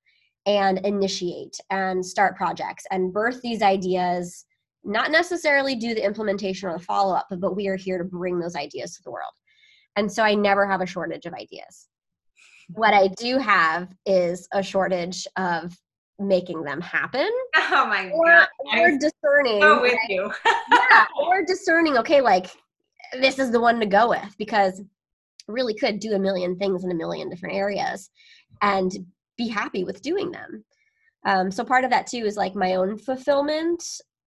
and 0.48 0.80
initiate 0.94 1.56
and 1.70 2.04
start 2.04 2.36
projects 2.36 2.86
and 2.90 3.14
birth 3.14 3.40
these 3.44 3.62
ideas 3.62 4.46
not 4.84 5.12
necessarily 5.12 5.76
do 5.76 5.94
the 5.94 6.04
implementation 6.04 6.70
or 6.70 6.74
the 6.78 6.84
follow-up 6.84 7.28
but, 7.30 7.40
but 7.40 7.56
we 7.56 7.68
are 7.68 7.76
here 7.76 8.00
to 8.00 8.04
bring 8.20 8.40
those 8.40 8.56
ideas 8.56 8.96
to 8.96 9.04
the 9.04 9.12
world. 9.12 9.36
And 9.96 10.12
so 10.12 10.24
i 10.24 10.34
never 10.34 10.66
have 10.72 10.82
a 10.82 10.88
shortage 10.88 11.28
of 11.28 11.34
ideas. 11.46 11.88
What 12.82 12.94
i 12.96 13.06
do 13.10 13.38
have 13.38 13.94
is 14.08 14.48
a 14.54 14.64
shortage 14.64 15.28
of 15.38 15.78
making 16.20 16.64
them 16.64 16.82
happen 16.82 17.30
Oh 17.56 17.86
my 17.86 18.10
or, 18.12 18.26
god. 18.26 18.48
or 18.78 18.98
discerning 18.98 19.62
so 19.62 19.82
with 19.82 19.98
you. 20.10 20.32
yeah, 20.46 21.06
or 21.20 21.44
discerning, 21.44 21.98
okay, 21.98 22.22
like 22.22 22.48
this 23.14 23.40
is 23.40 23.52
the 23.52 23.60
one 23.60 23.80
to 23.80 23.86
go 23.86 24.10
with 24.10 24.36
because 24.38 24.82
really 25.48 25.74
could 25.74 26.00
do 26.00 26.14
a 26.14 26.20
million 26.20 26.58
things 26.58 26.84
in 26.84 26.92
a 26.92 26.96
million 26.96 27.30
different 27.30 27.56
areas 27.56 28.10
and 28.62 28.92
be 29.38 29.48
happy 29.48 29.84
with 29.84 30.02
doing 30.02 30.32
them. 30.32 30.64
Um, 31.26 31.52
so 31.52 31.64
part 31.64 31.84
of 31.84 31.90
that 31.90 32.08
too 32.08 32.26
is 32.26 32.38
like 32.38 32.56
my 32.56 32.76
own 32.76 32.98
fulfillment 32.98 33.84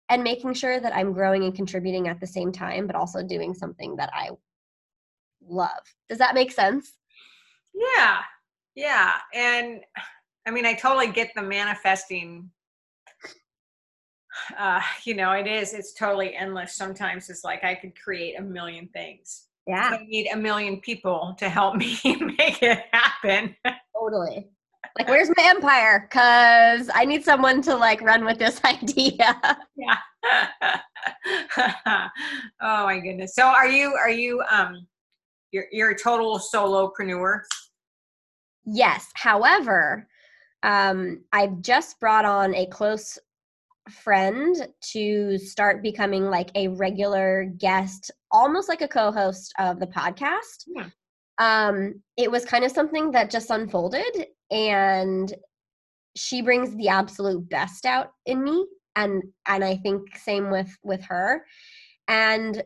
and 0.10 0.24
making 0.24 0.54
sure 0.54 0.80
that 0.80 0.96
I'm 0.96 1.14
growing 1.14 1.44
and 1.44 1.54
contributing 1.54 2.08
at 2.08 2.20
the 2.20 2.28
same 2.28 2.52
time, 2.52 2.88
but 2.88 2.96
also 2.96 3.24
doing 3.24 3.54
something 3.54 3.96
that 3.98 4.10
I 4.14 4.30
love. 5.48 5.70
Does 6.10 6.18
that 6.18 6.36
make 6.36 6.52
sense? 6.52 6.94
Yeah. 7.74 8.22
Yeah. 8.76 9.14
And 9.34 9.82
I 10.50 10.52
mean, 10.52 10.66
I 10.66 10.74
totally 10.74 11.12
get 11.12 11.30
the 11.36 11.44
manifesting. 11.44 12.50
Uh, 14.58 14.82
you 15.04 15.14
know, 15.14 15.34
it 15.34 15.46
is, 15.46 15.76
it's 15.76 15.94
totally 15.94 16.36
endless. 16.36 16.76
Sometimes 16.76 17.30
it's 17.30 17.44
like 17.44 17.64
I 17.64 17.76
could 17.76 17.94
create 17.96 18.40
a 18.40 18.42
million 18.42 18.88
things. 18.88 19.46
Yeah. 19.68 19.92
I 19.94 20.04
need 20.08 20.28
a 20.34 20.36
million 20.36 20.82
people 20.82 21.36
to 21.38 21.50
help 21.50 21.76
me 21.76 22.00
make 22.04 22.64
it 22.64 22.84
happen. 22.92 23.56
Totally. 23.96 24.50
Like, 24.98 25.08
where's 25.08 25.30
my 25.38 25.44
empire? 25.44 26.08
Because 26.10 26.90
I 26.96 27.06
need 27.06 27.24
someone 27.24 27.62
to 27.62 27.76
like 27.76 28.02
run 28.02 28.26
with 28.26 28.40
this 28.40 28.60
idea. 28.66 29.40
yeah. 29.76 29.98
oh 32.60 32.86
my 32.86 33.00
goodness. 33.00 33.36
So 33.36 33.44
are 33.44 33.68
you, 33.68 33.94
are 33.94 34.10
you, 34.10 34.42
um, 34.50 34.88
you're, 35.52 35.66
you're 35.72 35.92
a 35.92 36.00
total 36.00 36.40
solopreneur? 36.40 37.42
Yes. 38.66 39.06
However, 39.14 40.08
um, 40.64 41.24
I've 41.32 41.62
just 41.62 42.00
brought 42.00 42.26
on 42.26 42.54
a 42.56 42.66
close 42.68 43.18
friend 43.90 44.56
to 44.92 45.38
start 45.38 45.82
becoming 45.82 46.26
like 46.26 46.52
a 46.56 46.68
regular 46.68 47.46
guest, 47.58 48.12
almost 48.32 48.70
like 48.70 48.82
a 48.82 48.88
co-host 48.88 49.54
of 49.60 49.80
the 49.80 49.88
podcast. 49.88 50.68
Yeah. 50.68 50.88
Um, 51.40 52.02
it 52.18 52.30
was 52.30 52.46
kind 52.46 52.64
of 52.66 52.72
something 52.72 53.12
that 53.12 53.30
just 53.30 53.50
unfolded, 53.50 54.28
and 54.52 55.34
she 56.16 56.42
brings 56.42 56.76
the 56.76 56.90
absolute 56.90 57.50
best 57.50 57.86
out 57.86 58.12
in 58.26 58.44
me, 58.44 58.66
and 58.96 59.24
and 59.48 59.64
I 59.64 59.78
think 59.78 60.16
same 60.18 60.52
with 60.52 60.70
with 60.84 61.02
her. 61.06 61.46
And 62.10 62.62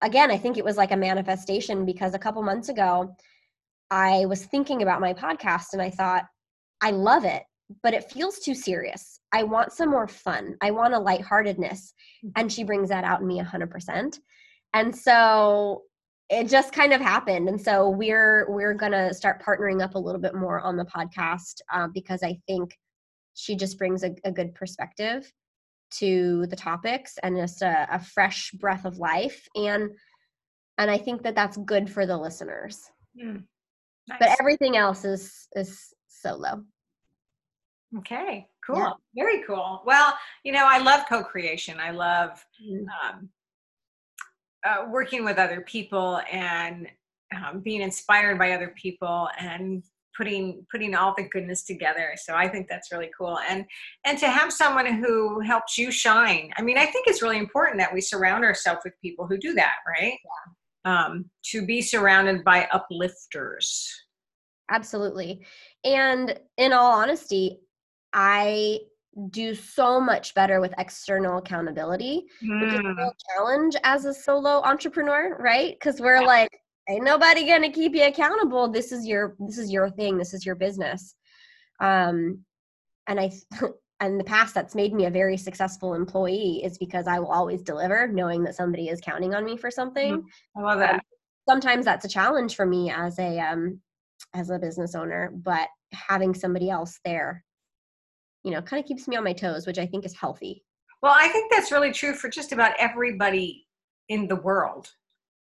again, 0.00 0.30
I 0.30 0.38
think 0.38 0.56
it 0.56 0.64
was 0.64 0.78
like 0.78 0.92
a 0.92 0.96
manifestation 0.96 1.84
because 1.84 2.14
a 2.14 2.18
couple 2.18 2.42
months 2.42 2.70
ago, 2.70 3.14
I 3.90 4.24
was 4.26 4.46
thinking 4.46 4.82
about 4.82 5.02
my 5.02 5.12
podcast, 5.12 5.74
and 5.74 5.82
I 5.82 5.90
thought, 5.90 6.24
I 6.80 6.90
love 6.90 7.24
it, 7.24 7.42
but 7.82 7.94
it 7.94 8.10
feels 8.10 8.38
too 8.38 8.54
serious. 8.54 9.20
I 9.32 9.42
want 9.42 9.72
some 9.72 9.90
more 9.90 10.08
fun. 10.08 10.56
I 10.60 10.70
want 10.70 10.94
a 10.94 10.98
lightheartedness. 10.98 11.92
And 12.36 12.50
she 12.52 12.64
brings 12.64 12.88
that 12.90 13.04
out 13.04 13.20
in 13.20 13.26
me 13.26 13.40
100%. 13.40 14.18
And 14.72 14.94
so 14.94 15.82
it 16.30 16.48
just 16.48 16.72
kind 16.72 16.92
of 16.92 17.00
happened. 17.00 17.48
And 17.48 17.60
so 17.60 17.88
we're 17.88 18.46
we're 18.48 18.74
gonna 18.74 19.12
start 19.12 19.42
partnering 19.42 19.82
up 19.82 19.94
a 19.94 19.98
little 19.98 20.20
bit 20.20 20.34
more 20.34 20.60
on 20.60 20.76
the 20.76 20.84
podcast 20.84 21.60
uh, 21.72 21.88
because 21.92 22.22
I 22.22 22.38
think 22.46 22.76
she 23.34 23.56
just 23.56 23.78
brings 23.78 24.04
a, 24.04 24.14
a, 24.24 24.30
good 24.30 24.54
perspective 24.54 25.30
to 25.90 26.46
the 26.46 26.56
topics 26.56 27.18
and 27.22 27.36
just 27.36 27.62
a, 27.62 27.86
a 27.90 27.98
fresh 27.98 28.52
breath 28.52 28.84
of 28.84 28.98
life. 28.98 29.46
And 29.54 29.90
and 30.78 30.90
I 30.90 30.98
think 30.98 31.22
that 31.22 31.34
that's 31.34 31.56
good 31.58 31.90
for 31.90 32.06
the 32.06 32.16
listeners. 32.16 32.82
Mm, 33.20 33.44
nice. 34.08 34.18
But 34.18 34.36
everything 34.40 34.76
else 34.76 35.04
is 35.04 35.46
is 35.54 35.92
solo. 36.24 36.64
Okay, 37.98 38.46
cool. 38.66 38.78
Yeah. 38.78 38.92
Very 39.14 39.44
cool. 39.46 39.82
Well, 39.84 40.14
you 40.42 40.52
know, 40.52 40.66
I 40.66 40.78
love 40.78 41.04
co 41.08 41.22
creation. 41.22 41.78
I 41.78 41.90
love 41.90 42.44
mm-hmm. 42.60 42.84
um, 43.08 43.28
uh, 44.64 44.86
working 44.90 45.24
with 45.24 45.38
other 45.38 45.60
people 45.60 46.20
and 46.32 46.88
um, 47.34 47.60
being 47.60 47.80
inspired 47.80 48.38
by 48.38 48.52
other 48.52 48.74
people 48.76 49.28
and 49.38 49.82
putting 50.16 50.64
putting 50.70 50.94
all 50.94 51.12
the 51.16 51.28
goodness 51.28 51.64
together 51.64 52.12
so 52.16 52.34
i 52.34 52.46
think 52.46 52.68
that's 52.68 52.92
really 52.92 53.10
cool 53.18 53.38
and 53.48 53.64
and 54.04 54.16
to 54.16 54.28
have 54.28 54.52
someone 54.52 54.86
who 54.86 55.40
helps 55.40 55.76
you 55.76 55.90
shine 55.90 56.52
i 56.56 56.62
mean 56.62 56.78
i 56.78 56.86
think 56.86 57.06
it's 57.08 57.20
really 57.20 57.38
important 57.38 57.78
that 57.78 57.92
we 57.92 58.00
surround 58.00 58.44
ourselves 58.44 58.80
with 58.84 58.92
people 59.02 59.26
who 59.26 59.36
do 59.36 59.54
that 59.54 59.74
right 59.88 60.16
yeah. 60.84 61.04
um, 61.06 61.24
to 61.42 61.66
be 61.66 61.82
surrounded 61.82 62.44
by 62.44 62.68
uplifters 62.72 63.92
absolutely 64.70 65.44
and 65.84 66.38
in 66.56 66.72
all 66.72 66.92
honesty 66.92 67.60
I 68.12 68.80
do 69.30 69.54
so 69.54 70.00
much 70.00 70.34
better 70.34 70.60
with 70.60 70.74
external 70.78 71.38
accountability, 71.38 72.24
mm. 72.42 72.60
which 72.60 72.72
is 72.72 72.80
a 72.80 72.82
mm. 72.82 72.96
real 72.96 73.14
challenge 73.30 73.76
as 73.84 74.04
a 74.04 74.14
solo 74.14 74.62
entrepreneur, 74.62 75.36
right? 75.38 75.76
Because 75.78 76.00
we're 76.00 76.20
yeah. 76.20 76.26
like, 76.26 76.50
ain't 76.88 77.04
nobody 77.04 77.46
gonna 77.46 77.70
keep 77.70 77.94
you 77.94 78.04
accountable. 78.04 78.68
This 78.68 78.92
is 78.92 79.06
your 79.06 79.36
this 79.38 79.58
is 79.58 79.70
your 79.70 79.90
thing. 79.90 80.18
This 80.18 80.34
is 80.34 80.44
your 80.44 80.54
business. 80.54 81.14
Um, 81.80 82.44
and 83.06 83.20
I, 83.20 83.30
in 84.04 84.18
the 84.18 84.24
past, 84.24 84.54
that's 84.54 84.74
made 84.74 84.92
me 84.92 85.06
a 85.06 85.10
very 85.10 85.36
successful 85.36 85.94
employee. 85.94 86.62
Is 86.64 86.78
because 86.78 87.06
I 87.06 87.18
will 87.18 87.32
always 87.32 87.62
deliver, 87.62 88.08
knowing 88.08 88.42
that 88.44 88.56
somebody 88.56 88.88
is 88.88 89.00
counting 89.00 89.34
on 89.34 89.44
me 89.44 89.56
for 89.56 89.70
something. 89.70 90.22
Mm. 90.22 90.24
I 90.56 90.60
love 90.60 90.78
that. 90.80 90.94
Um, 90.94 91.00
sometimes 91.48 91.84
that's 91.84 92.04
a 92.04 92.08
challenge 92.08 92.56
for 92.56 92.66
me 92.66 92.90
as 92.90 93.18
a 93.18 93.38
um, 93.38 93.80
as 94.34 94.50
a 94.50 94.58
business 94.58 94.94
owner, 94.94 95.32
but 95.34 95.68
having 95.92 96.34
somebody 96.34 96.70
else 96.70 96.98
there 97.04 97.44
you 98.44 98.50
know, 98.50 98.62
kind 98.62 98.80
of 98.80 98.86
keeps 98.86 99.08
me 99.08 99.16
on 99.16 99.24
my 99.24 99.32
toes, 99.32 99.66
which 99.66 99.78
I 99.78 99.86
think 99.86 100.04
is 100.04 100.14
healthy. 100.14 100.62
Well, 101.02 101.14
I 101.16 101.28
think 101.28 101.50
that's 101.50 101.72
really 101.72 101.92
true 101.92 102.14
for 102.14 102.28
just 102.28 102.52
about 102.52 102.74
everybody 102.78 103.66
in 104.08 104.28
the 104.28 104.36
world. 104.36 104.88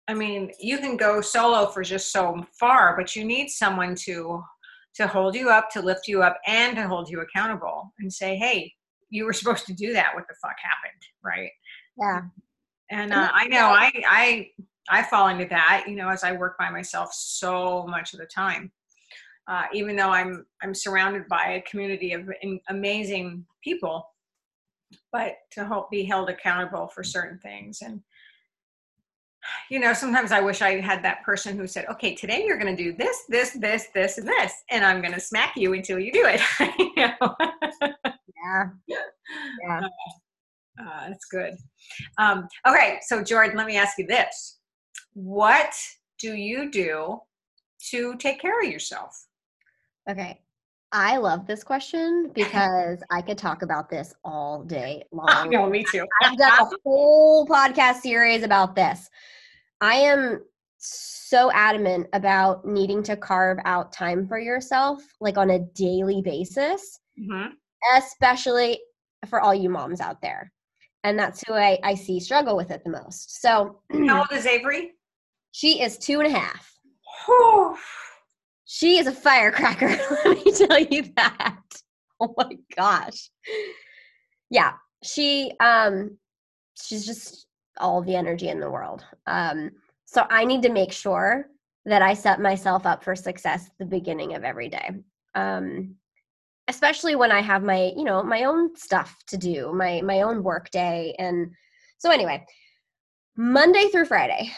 I 0.07 0.15
mean, 0.15 0.51
you 0.61 0.79
can 0.79 0.97
go 0.97 1.21
solo 1.21 1.67
for 1.67 1.83
just 1.83 2.13
so 2.13 2.47
far, 2.59 2.97
but 2.97 3.15
you 3.15 3.25
need 3.25 3.49
someone 3.49 3.95
to 4.07 4.43
to 4.95 5.09
hold 5.09 5.35
you 5.35 5.51
up, 5.51 5.71
to 5.71 5.83
lift 5.83 6.07
you 6.07 6.23
up, 6.23 6.39
and 6.47 6.77
to 6.77 6.87
hold 6.87 7.09
you 7.09 7.21
accountable 7.21 7.93
and 7.99 8.13
say, 8.13 8.37
"Hey, 8.37 8.73
you 9.11 9.25
were 9.25 9.33
supposed 9.33 9.67
to 9.67 9.73
do 9.73 9.93
that. 9.93 10.15
What 10.15 10.25
the 10.29 10.35
fuck 10.41 10.57
happened?" 10.63 11.03
Right? 11.25 11.51
Yeah. 11.99 12.21
And 12.91 13.13
uh, 13.13 13.31
I 13.33 13.49
know 13.49 13.67
I 13.67 13.91
I 14.07 14.51
I 14.89 15.03
fall 15.03 15.29
into 15.29 15.47
that. 15.47 15.85
You 15.87 15.97
know, 15.97 16.09
as 16.09 16.25
I 16.25 16.33
work 16.33 16.59
by 16.59 16.71
myself 16.71 17.13
so 17.13 17.87
much 17.87 18.13
of 18.13 18.21
the 18.21 18.27
time. 18.27 18.73
Uh, 19.47 19.65
even 19.73 19.95
though 19.97 20.11
I'm 20.11 20.47
I'm 20.63 20.75
surrounded 20.75 21.29
by 21.29 21.53
a 21.53 21.63
community 21.63 22.13
of 22.13 22.29
amazing 22.69 23.45
people, 23.63 24.09
but 25.13 25.35
to 25.53 25.67
help 25.67 25.91
be 25.91 26.05
held 26.05 26.31
accountable 26.31 26.89
for 26.89 27.05
certain 27.05 27.39
things. 27.39 27.83
And 27.83 28.01
you 29.71 29.79
know 29.79 29.93
sometimes 29.93 30.33
i 30.33 30.41
wish 30.41 30.63
i 30.63 30.81
had 30.81 31.03
that 31.05 31.23
person 31.23 31.57
who 31.57 31.67
said 31.67 31.87
okay 31.91 32.15
today 32.15 32.45
you're 32.47 32.59
going 32.59 32.75
to 32.75 32.83
do 32.83 32.95
this 32.97 33.25
this 33.29 33.51
this 33.53 33.89
this 33.95 34.19
and 34.19 34.27
this 34.27 34.53
and 34.71 34.85
i'm 34.85 35.01
going 35.01 35.13
to 35.13 35.21
smack 35.21 35.53
you 35.57 35.75
until 35.75 35.99
you 35.99 36.13
do 36.13 36.25
it. 36.27 36.41
You 36.97 37.09
know? 37.09 37.35
yeah. 37.83 38.65
Yeah. 38.87 38.99
Uh, 39.71 39.89
uh, 40.81 41.09
that's 41.09 41.25
good. 41.27 41.55
Um, 42.19 42.49
okay 42.67 42.99
so 43.03 43.23
jordan 43.23 43.57
let 43.57 43.67
me 43.67 43.77
ask 43.77 43.99
you 43.99 44.07
this 44.07 44.59
what 45.15 45.75
do 46.19 46.35
you 46.35 46.71
do 46.71 47.19
to 47.91 48.17
take 48.17 48.41
care 48.41 48.61
of 48.61 48.71
yourself 48.71 49.27
Okay. 50.09 50.41
I 50.93 51.17
love 51.17 51.47
this 51.47 51.65
question 51.65 52.31
because 52.35 53.03
I 53.11 53.21
could 53.21 53.39
talk 53.39 53.63
about 53.63 53.91
this 53.91 54.15
all 54.25 54.63
day 54.63 55.05
long. 55.13 55.51
no, 55.51 55.69
me 55.69 55.85
too. 55.85 56.07
I've 56.23 56.39
done 56.39 56.53
a 56.53 56.71
whole 56.85 57.47
podcast 57.47 57.97
series 57.97 58.45
about 58.45 58.77
this. 58.77 59.09
I 59.81 59.97
am 59.97 60.45
so 60.79 61.51
adamant 61.53 62.07
about 62.13 62.65
needing 62.65 63.03
to 63.05 63.17
carve 63.17 63.59
out 63.65 63.93
time 63.93 64.29
for 64.29 64.39
yourself, 64.39 65.03
like 65.21 65.37
on 65.37 65.51
a 65.51 65.59
daily 65.75 66.23
basis, 66.23 67.01
mm-hmm. 67.19 67.55
especially 67.97 68.79
for 69.29 69.41
all 69.41 69.55
you 69.55 69.71
moms 69.71 70.01
out 70.01 70.21
there. 70.23 70.53
And 71.03 71.19
that's 71.19 71.43
who 71.47 71.55
I, 71.55 71.79
I 71.83 71.97
see 71.97 72.21
struggle 72.21 72.57
with 72.57 72.71
it 72.71 72.83
the 72.85 72.91
most. 72.91 73.43
So, 73.43 73.81
how 73.91 74.19
old 74.21 74.33
is 74.33 74.47
Avery? 74.47 74.93
She 75.55 75.81
is 75.81 75.99
two 75.99 76.19
and 76.21 76.35
a 76.35 76.37
half 76.37 76.75
she 78.65 78.99
is 78.99 79.07
a 79.07 79.13
firecracker. 79.13 79.87
Let 80.25 80.45
me 80.45 80.53
tell 80.53 80.81
you 80.81 81.05
that. 81.17 81.61
Oh 82.21 82.35
my 82.37 82.59
gosh. 82.77 83.31
Yeah, 84.51 84.73
she 85.05 85.53
um 85.61 86.19
she's 86.83 87.07
just 87.07 87.47
all 87.79 88.03
the 88.03 88.17
energy 88.17 88.49
in 88.49 88.59
the 88.59 88.71
world. 88.71 89.05
Um 89.29 89.71
so 90.07 90.27
I 90.29 90.45
need 90.45 90.63
to 90.63 90.73
make 90.73 90.91
sure 90.91 91.47
that 91.87 92.03
I 92.03 92.15
set 92.15 92.41
myself 92.41 92.85
up 92.85 93.05
for 93.05 93.15
success 93.15 93.67
at 93.67 93.79
the 93.79 93.87
beginning 93.87 94.35
of 94.35 94.43
every 94.43 94.69
day. 94.69 94.91
Um 95.37 95.95
especially 96.67 97.15
when 97.15 97.31
I 97.31 97.43
have 97.43 97.63
my, 97.63 97.93
you 97.97 98.03
know, 98.03 98.25
my 98.25 98.43
own 98.43 98.75
stuff 98.75 99.17
to 99.29 99.37
do, 99.37 99.73
my 99.73 100.01
my 100.01 100.23
own 100.23 100.43
work 100.43 100.71
day 100.71 101.15
and 101.21 101.53
so 101.99 102.11
anyway, 102.11 102.45
Monday 103.37 103.89
through 103.89 104.07
Friday, 104.07 104.51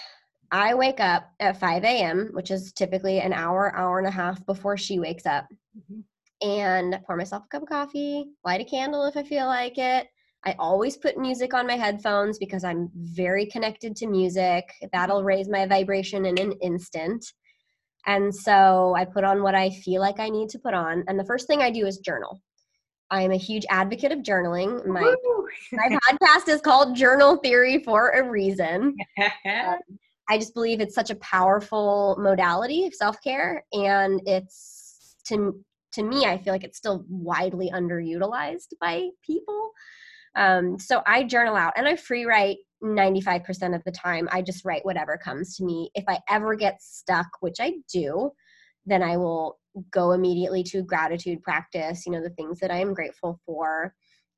I 0.51 0.75
wake 0.75 1.01
up 1.01 1.31
at 1.41 1.59
5 1.59 1.85
a.m., 1.85 2.31
which 2.33 2.51
is 2.51 2.73
typically 2.73 3.21
an 3.21 3.33
hour, 3.33 3.75
hour 3.75 3.99
and 3.99 4.07
a 4.07 4.11
half 4.11 4.45
before 4.47 4.77
she 4.77 4.99
wakes 4.99 5.27
up, 5.27 5.47
mm-hmm. 5.77 6.49
and 6.49 6.99
pour 7.07 7.17
myself 7.17 7.45
a 7.45 7.49
cup 7.49 7.63
of 7.63 7.69
coffee, 7.69 8.27
light 8.45 8.61
a 8.61 8.65
candle 8.65 9.05
if 9.07 9.17
I 9.17 9.23
feel 9.23 9.47
like 9.47 9.79
it. 9.79 10.09
I 10.45 10.55
always 10.59 10.97
put 10.97 11.19
music 11.19 11.55
on 11.55 11.67
my 11.67 11.77
headphones 11.77 12.39
because 12.39 12.63
I'm 12.63 12.89
very 12.95 13.47
connected 13.47 13.97
to 13.97 14.07
music. 14.07 14.65
That'll 14.93 15.19
mm-hmm. 15.19 15.27
raise 15.27 15.49
my 15.49 15.67
vibration 15.67 16.27
in 16.27 16.39
an 16.39 16.53
instant. 16.63 17.25
And 18.07 18.33
so 18.33 18.95
I 18.97 19.05
put 19.05 19.25
on 19.25 19.43
what 19.43 19.57
I 19.57 19.71
feel 19.71 20.01
like 20.01 20.21
I 20.21 20.29
need 20.29 20.49
to 20.51 20.59
put 20.61 20.75
on. 20.75 21.03
And 21.09 21.19
the 21.19 21.25
first 21.25 21.49
thing 21.49 21.63
I 21.63 21.71
do 21.71 21.87
is 21.87 21.99
journal. 21.99 22.41
I 23.11 23.23
am 23.23 23.33
a 23.33 23.37
huge 23.37 23.67
advocate 23.69 24.13
of 24.13 24.21
journaling. 24.21 24.85
My, 24.87 25.15
my 25.73 25.99
podcast 26.11 26.49
is 26.49 26.61
called 26.61 26.97
Journal 26.97 27.37
Theory 27.39 27.83
for 27.83 28.11
a 28.11 28.29
reason. 28.29 28.97
um, 29.45 29.79
I 30.29 30.39
just 30.39 30.55
believe 30.55 30.81
it's 30.81 30.95
such 30.95 31.11
a 31.11 31.17
powerful 31.17 32.17
modality 32.19 32.87
of 32.87 32.95
self 32.95 33.23
care, 33.23 33.65
and 33.73 34.21
it's 34.27 35.17
to 35.29 35.65
to 35.93 36.03
me, 36.03 36.27
I 36.27 36.37
feel 36.39 36.53
like 36.53 36.65
it's 36.65 36.79
still 36.79 37.05
widely 37.09 37.71
underutilized 37.71 38.75
by 38.81 39.09
people. 39.25 39.71
Um, 40.37 40.79
so 40.79 41.03
I 41.07 41.25
journal 41.25 41.57
out 41.57 41.73
and 41.77 41.89
I 41.89 41.97
free 41.97 42.27
write 42.27 42.59
95% 42.85 43.75
of 43.75 43.83
the 43.85 43.93
time. 43.93 44.29
I 44.31 44.43
just 44.43 44.65
write 44.65 44.85
whatever 44.85 45.17
comes 45.17 45.57
to 45.57 45.65
me. 45.65 45.91
If 45.95 46.05
I 46.07 46.19
ever 46.29 46.55
get 46.55 46.83
stuck, 46.83 47.27
which 47.41 47.57
I 47.61 47.75
do, 47.91 48.31
then 48.85 49.03
I 49.03 49.17
will 49.17 49.59
go 49.91 50.13
immediately 50.13 50.63
to 50.65 50.83
gratitude 50.83 51.43
practice, 51.43 52.05
you 52.05 52.13
know, 52.13 52.23
the 52.23 52.31
things 52.31 52.61
that 52.61 52.71
I 52.71 52.77
am 52.77 52.93
grateful 52.93 53.41
for. 53.47 53.95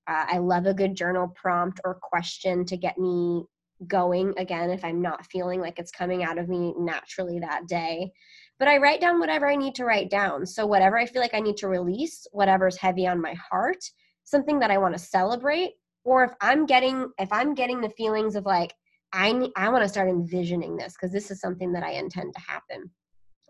Uh, 0.07 0.27
I 0.29 0.39
love 0.39 0.67
a 0.67 0.75
good 0.75 0.95
journal 0.95 1.33
prompt 1.35 1.81
or 1.85 1.99
question 2.01 2.65
to 2.67 2.77
get 2.77 2.99
me 2.99 3.45
going 3.87 4.35
again 4.39 4.71
if 4.71 4.85
I'm 4.85 5.01
not 5.01 5.27
feeling 5.27 5.61
like 5.61 5.79
it's 5.79 5.91
coming 5.91 6.25
out 6.25 6.39
of 6.39 6.49
me 6.49 6.75
naturally 6.79 7.39
that 7.41 7.67
day. 7.69 8.11
But 8.59 8.69
I 8.69 8.79
write 8.79 9.01
down 9.01 9.21
whatever 9.21 9.49
I 9.49 9.55
need 9.55 9.75
to 9.77 9.85
write 9.85 10.11
down. 10.11 10.45
So, 10.45 10.67
whatever 10.67 10.99
I 10.99 11.07
feel 11.07 11.23
like 11.23 11.35
I 11.35 11.41
need 11.41 11.57
to 11.59 11.69
release, 11.69 12.27
whatever's 12.33 12.77
heavy 12.77 13.07
on 13.07 13.21
my 13.21 13.35
heart, 13.35 13.79
something 14.25 14.59
that 14.59 14.71
I 14.71 14.79
want 14.79 14.95
to 14.95 14.99
celebrate, 14.99 15.75
or 16.05 16.25
if 16.25 16.33
I'm 16.41 16.67
getting 16.67 17.11
if 17.19 17.33
I'm 17.33 17.55
getting 17.55 17.81
the 17.81 17.91
feelings 17.91 18.35
of 18.35 18.47
like 18.47 18.75
I 19.13 19.49
I 19.57 19.69
want 19.69 19.85
to 19.85 19.89
start 19.89 20.09
envisioning 20.09 20.77
this 20.77 20.95
because 20.95 21.13
this 21.13 21.31
is 21.31 21.41
something 21.41 21.73
that 21.73 21.85
I 21.85 21.93
intend 21.93 22.35
to 22.35 22.41
happen. 22.41 22.91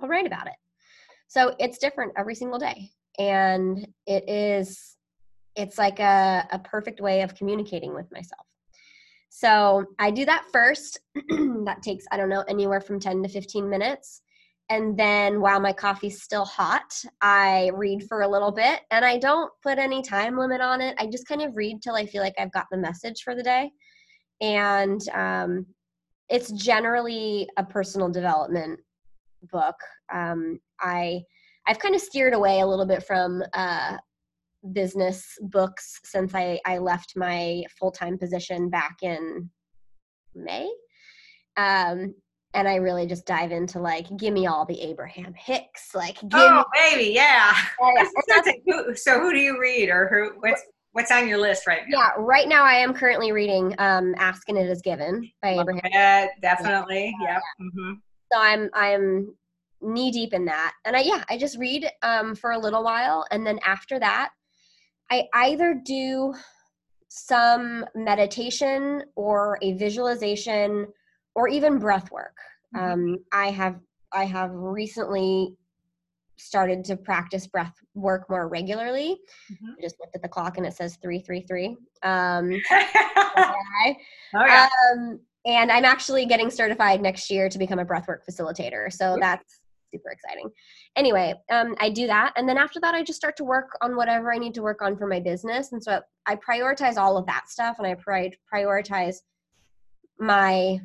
I'll 0.00 0.08
write 0.08 0.26
about 0.26 0.46
it. 0.46 0.54
So 1.28 1.54
it's 1.58 1.78
different 1.78 2.12
every 2.16 2.34
single 2.34 2.58
day. 2.58 2.90
And 3.18 3.86
it 4.06 4.28
is, 4.28 4.96
it's 5.56 5.76
like 5.76 6.00
a, 6.00 6.46
a 6.50 6.58
perfect 6.58 7.00
way 7.00 7.22
of 7.22 7.34
communicating 7.34 7.94
with 7.94 8.10
myself. 8.10 8.46
So 9.28 9.84
I 9.98 10.10
do 10.10 10.24
that 10.24 10.44
first. 10.52 11.00
that 11.14 11.82
takes, 11.82 12.04
I 12.10 12.16
don't 12.16 12.28
know, 12.28 12.44
anywhere 12.48 12.80
from 12.80 13.00
10 13.00 13.22
to 13.22 13.28
15 13.28 13.68
minutes. 13.68 14.22
And 14.70 14.98
then 14.98 15.40
while 15.40 15.60
my 15.60 15.72
coffee's 15.72 16.22
still 16.22 16.44
hot, 16.44 16.92
I 17.22 17.70
read 17.74 18.04
for 18.06 18.20
a 18.20 18.28
little 18.28 18.52
bit 18.52 18.80
and 18.90 19.04
I 19.04 19.18
don't 19.18 19.50
put 19.62 19.78
any 19.78 20.02
time 20.02 20.36
limit 20.36 20.60
on 20.60 20.82
it. 20.82 20.94
I 20.98 21.06
just 21.06 21.26
kind 21.26 21.40
of 21.40 21.56
read 21.56 21.80
till 21.82 21.94
I 21.94 22.04
feel 22.04 22.22
like 22.22 22.34
I've 22.38 22.52
got 22.52 22.66
the 22.70 22.76
message 22.76 23.22
for 23.22 23.34
the 23.34 23.42
day. 23.42 23.70
And 24.42 25.00
um, 25.14 25.66
it's 26.28 26.52
generally 26.52 27.48
a 27.56 27.64
personal 27.64 28.10
development 28.10 28.78
book. 29.50 29.76
Um, 30.12 30.60
I 30.80 31.22
I've 31.66 31.78
kind 31.78 31.94
of 31.94 32.00
steered 32.00 32.32
away 32.32 32.60
a 32.60 32.66
little 32.66 32.86
bit 32.86 33.04
from 33.04 33.42
uh, 33.52 33.98
business 34.72 35.26
books 35.40 36.00
since 36.04 36.34
I, 36.34 36.60
I 36.66 36.78
left 36.78 37.14
my 37.16 37.62
full 37.78 37.90
time 37.90 38.18
position 38.18 38.70
back 38.70 38.98
in 39.02 39.50
May. 40.34 40.70
Um, 41.56 42.14
and 42.54 42.66
I 42.66 42.76
really 42.76 43.06
just 43.06 43.26
dive 43.26 43.52
into 43.52 43.78
like, 43.78 44.06
give 44.16 44.32
me 44.32 44.46
all 44.46 44.64
the 44.64 44.80
Abraham 44.80 45.34
Hicks, 45.34 45.94
like, 45.94 46.20
give 46.20 46.30
oh 46.34 46.58
me- 46.58 46.64
baby, 46.90 47.10
yeah. 47.14 47.54
who, 48.66 48.94
so 48.94 49.20
who 49.20 49.32
do 49.32 49.38
you 49.38 49.60
read, 49.60 49.90
or 49.90 50.08
who? 50.08 50.40
What's 50.40 50.62
what's 50.92 51.10
on 51.12 51.28
your 51.28 51.38
list 51.38 51.66
right 51.66 51.82
now? 51.86 51.98
Yeah, 51.98 52.10
right 52.16 52.48
now 52.48 52.64
I 52.64 52.74
am 52.74 52.94
currently 52.94 53.32
reading 53.32 53.74
um, 53.78 54.14
"Ask 54.18 54.48
and 54.48 54.56
It 54.56 54.68
Is 54.68 54.80
Given" 54.80 55.30
by 55.42 55.54
Love 55.54 55.68
Abraham. 55.68 56.28
It, 56.28 56.30
definitely, 56.40 57.14
yeah. 57.22 57.34
Yep. 57.34 57.42
Mm-hmm. 57.60 57.92
So 58.32 58.40
I'm 58.40 58.70
I'm 58.72 59.34
knee 59.80 60.10
deep 60.10 60.32
in 60.32 60.44
that. 60.46 60.72
And 60.84 60.96
I 60.96 61.00
yeah, 61.00 61.22
I 61.28 61.38
just 61.38 61.58
read 61.58 61.88
um, 62.02 62.34
for 62.34 62.52
a 62.52 62.58
little 62.58 62.82
while, 62.82 63.26
and 63.30 63.46
then 63.46 63.58
after 63.64 63.98
that, 63.98 64.30
I 65.10 65.28
either 65.32 65.80
do 65.84 66.34
some 67.08 67.84
meditation 67.94 69.02
or 69.16 69.58
a 69.62 69.72
visualization 69.72 70.86
or 71.34 71.48
even 71.48 71.78
breath 71.78 72.10
work. 72.10 72.36
Mm-hmm. 72.74 72.92
Um, 72.92 73.18
I 73.32 73.50
have 73.50 73.80
I 74.12 74.24
have 74.24 74.50
recently 74.52 75.54
started 76.36 76.84
to 76.84 76.96
practice 76.96 77.46
breath 77.46 77.74
work 77.94 78.28
more 78.30 78.48
regularly. 78.48 79.18
Mm-hmm. 79.52 79.72
I 79.78 79.82
just 79.82 79.98
looked 80.00 80.14
at 80.14 80.22
the 80.22 80.28
clock 80.28 80.56
and 80.56 80.66
it 80.66 80.74
says 80.74 80.98
three 81.02 81.20
three 81.20 81.42
three. 81.42 81.76
Um, 82.02 82.60
oh. 82.70 83.54
Um, 84.34 85.20
and 85.46 85.72
I'm 85.72 85.84
actually 85.84 86.26
getting 86.26 86.50
certified 86.50 87.00
next 87.00 87.30
year 87.30 87.48
to 87.48 87.58
become 87.58 87.78
a 87.78 87.84
breathwork 87.84 88.18
facilitator. 88.28 88.92
So 88.92 89.16
that's 89.20 89.60
super 89.92 90.10
exciting. 90.10 90.48
Anyway, 90.96 91.34
um, 91.50 91.74
I 91.80 91.90
do 91.90 92.06
that. 92.06 92.32
And 92.36 92.48
then 92.48 92.58
after 92.58 92.80
that, 92.80 92.94
I 92.94 93.02
just 93.02 93.18
start 93.18 93.36
to 93.38 93.44
work 93.44 93.70
on 93.80 93.96
whatever 93.96 94.32
I 94.32 94.38
need 94.38 94.54
to 94.54 94.62
work 94.62 94.82
on 94.82 94.96
for 94.96 95.06
my 95.06 95.20
business. 95.20 95.72
And 95.72 95.82
so 95.82 96.00
I 96.26 96.36
prioritize 96.36 96.96
all 96.96 97.16
of 97.16 97.26
that 97.26 97.48
stuff 97.48 97.76
and 97.78 97.86
I 97.86 97.94
prioritize 98.52 99.16
my 100.18 100.80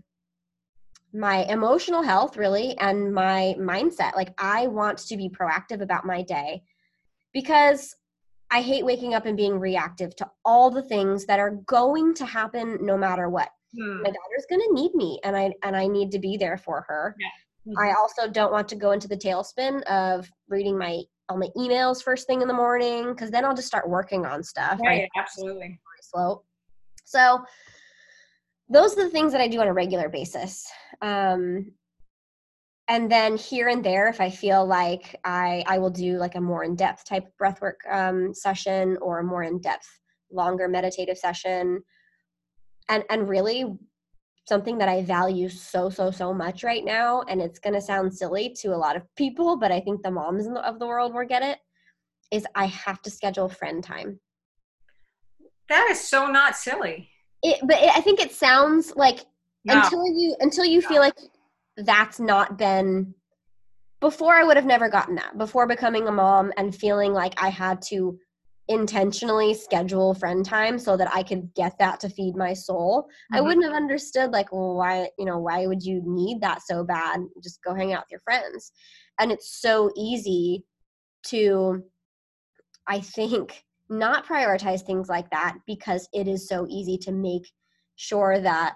my 1.14 1.44
emotional 1.46 2.02
health 2.02 2.38
really 2.38 2.76
and 2.80 3.14
my 3.14 3.56
mindset 3.60 4.16
like 4.16 4.34
i 4.40 4.66
want 4.68 4.98
to 4.98 5.16
be 5.16 5.30
proactive 5.30 5.82
about 5.82 6.06
my 6.06 6.24
day 6.24 6.62
because 7.34 7.96
i 8.50 8.62
hate 8.62 8.84
waking 8.84 9.14
up 9.14 9.26
and 9.28 9.38
being 9.38 9.60
reactive 9.60 10.16
to 10.16 10.28
all 10.44 10.72
the 10.72 10.82
things 10.82 11.26
that 11.26 11.40
are 11.40 11.52
going 11.68 12.14
to 12.16 12.26
happen 12.26 12.80
no 12.82 12.98
matter 12.98 13.30
what 13.30 13.50
hmm. 13.78 14.02
my 14.02 14.10
daughter's 14.10 14.46
going 14.50 14.62
to 14.62 14.74
need 14.74 14.94
me 14.96 15.20
and 15.24 15.36
i 15.36 15.52
and 15.62 15.76
i 15.76 15.86
need 15.86 16.12
to 16.12 16.20
be 16.20 16.36
there 16.36 16.58
for 16.58 16.84
her 16.88 17.16
yeah. 17.20 17.28
Mm-hmm. 17.68 17.80
I 17.80 17.94
also 17.94 18.28
don't 18.28 18.52
want 18.52 18.68
to 18.70 18.76
go 18.76 18.92
into 18.92 19.08
the 19.08 19.18
tailspin 19.18 19.84
of 19.84 20.30
reading 20.50 20.78
my 20.78 21.02
all 21.30 21.38
my 21.38 21.48
emails 21.56 22.04
first 22.04 22.28
thing 22.28 22.42
in 22.42 22.48
the 22.50 22.54
morning 22.54 23.10
because 23.10 23.32
then 23.32 23.46
I'll 23.46 23.56
just 23.56 23.68
start 23.68 23.90
working 23.90 24.26
on 24.26 24.44
stuff. 24.44 24.80
Right, 24.82 25.02
right? 25.02 25.10
absolutely. 25.18 25.80
Slow. 26.02 26.44
So 27.06 27.46
those 28.70 28.98
are 28.98 29.04
the 29.04 29.10
things 29.10 29.32
that 29.32 29.40
I 29.40 29.48
do 29.48 29.62
on 29.62 29.68
a 29.68 29.74
regular 29.74 30.10
basis. 30.10 30.70
Um, 31.02 31.72
and 32.90 33.10
then 33.10 33.38
here 33.38 33.70
and 33.70 33.84
there, 33.84 34.10
if 34.10 34.20
I 34.20 34.30
feel 34.30 34.66
like 34.66 35.16
I 35.24 35.64
I 35.68 35.78
will 35.78 35.90
do 35.90 36.18
like 36.18 36.36
a 36.36 36.42
more 36.42 36.66
in 36.66 36.76
depth 36.76 37.06
type 37.06 37.26
breathwork 37.42 37.76
um, 37.90 38.34
session 38.34 38.98
or 39.02 39.20
a 39.20 39.24
more 39.24 39.44
in 39.44 39.60
depth, 39.60 39.88
longer 40.32 40.68
meditative 40.68 41.18
session. 41.18 41.82
And 42.90 43.06
and 43.10 43.30
really 43.30 43.78
something 44.48 44.78
that 44.78 44.90
I 44.90 45.04
value 45.04 45.50
so, 45.50 45.90
so, 45.90 46.12
so 46.12 46.34
much 46.34 46.64
right 46.64 46.84
now. 46.84 47.24
And 47.24 47.42
it's 47.42 47.60
going 47.60 47.74
to 47.74 47.82
sound 47.82 48.14
silly 48.14 48.56
to 48.60 48.70
a 48.70 48.78
lot 48.78 48.96
of 48.96 49.04
people, 49.16 49.58
but 49.58 49.72
I 49.72 49.80
think 49.80 50.02
the 50.02 50.12
moms 50.12 50.48
of 50.48 50.80
the 50.80 50.88
world 50.88 51.14
will 51.14 51.26
get 51.26 51.44
it. 51.44 51.60
Is 52.32 52.46
I 52.56 52.66
have 52.66 53.02
to 53.04 53.12
schedule 53.12 53.48
friend 53.48 53.84
time. 53.84 54.20
That 55.70 55.88
is 55.92 56.00
so 56.00 56.28
not 56.28 56.56
silly. 56.56 57.10
It, 57.44 57.60
but 57.62 57.78
it, 57.78 57.92
I 57.96 58.02
think 58.02 58.20
it 58.20 58.32
sounds 58.32 58.94
like 58.96 59.20
no. 59.66 59.76
until 59.76 60.08
you 60.08 60.36
until 60.40 60.66
you 60.66 60.82
no. 60.82 60.88
feel 60.88 61.00
like 61.00 61.18
that's 61.78 62.20
not 62.20 62.58
been 62.58 63.14
before 64.02 64.34
I 64.34 64.44
would 64.44 64.58
have 64.58 64.66
never 64.66 64.90
gotten 64.90 65.16
that. 65.16 65.38
Before 65.38 65.68
becoming 65.68 66.08
a 66.08 66.12
mom 66.12 66.52
and 66.58 66.76
feeling 66.76 67.14
like 67.14 67.34
I 67.42 67.50
had 67.50 67.82
to 67.84 68.20
intentionally 68.70 69.54
schedule 69.54 70.14
friend 70.14 70.46
time 70.46 70.80
so 70.80 70.96
that 70.96 71.14
I 71.14 71.24
could 71.24 71.54
get 71.54 71.78
that 71.80 72.00
to 72.02 72.10
feed 72.10 72.36
my 72.36 72.54
soul, 72.54 73.04
mm-hmm. 73.04 73.36
I 73.36 73.42
wouldn't 73.42 73.66
have 73.66 73.74
understood 73.74 74.32
like 74.32 74.52
well, 74.52 74.76
why 74.76 75.10
you 75.18 75.26
know 75.26 75.40
why 75.40 75.68
would 75.68 75.84
you 75.84 76.02
need 76.06 76.42
that 76.42 76.62
so 76.66 76.84
bad? 76.84 77.22
Just 77.42 77.64
go 77.64 77.74
hang 77.74 77.94
out 77.94 78.04
with 78.04 78.12
your 78.12 78.22
friends, 78.22 78.72
and 79.20 79.32
it's 79.32 79.60
so 79.62 79.92
easy 79.98 80.64
to, 81.28 81.84
I 82.88 83.00
think, 83.00 83.64
not 83.90 84.26
prioritize 84.26 84.82
things 84.82 85.10
like 85.10 85.30
that 85.32 85.56
because 85.68 86.08
it 86.14 86.28
is 86.28 86.48
so 86.48 86.66
easy 86.70 86.98
to 87.00 87.12
make 87.12 87.44
sure 87.96 88.40
that. 88.40 88.76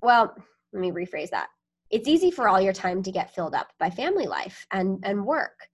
Well, 0.00 0.34
let 0.72 0.80
me 0.80 0.90
rephrase 0.90 1.30
that. 1.30 1.48
It's 1.90 2.08
easy 2.08 2.30
for 2.30 2.48
all 2.48 2.60
your 2.60 2.72
time 2.72 3.02
to 3.02 3.12
get 3.12 3.34
filled 3.34 3.54
up 3.54 3.68
by 3.78 3.90
family 3.90 4.26
life 4.26 4.66
and 4.72 5.00
and 5.04 5.26
work. 5.26 5.68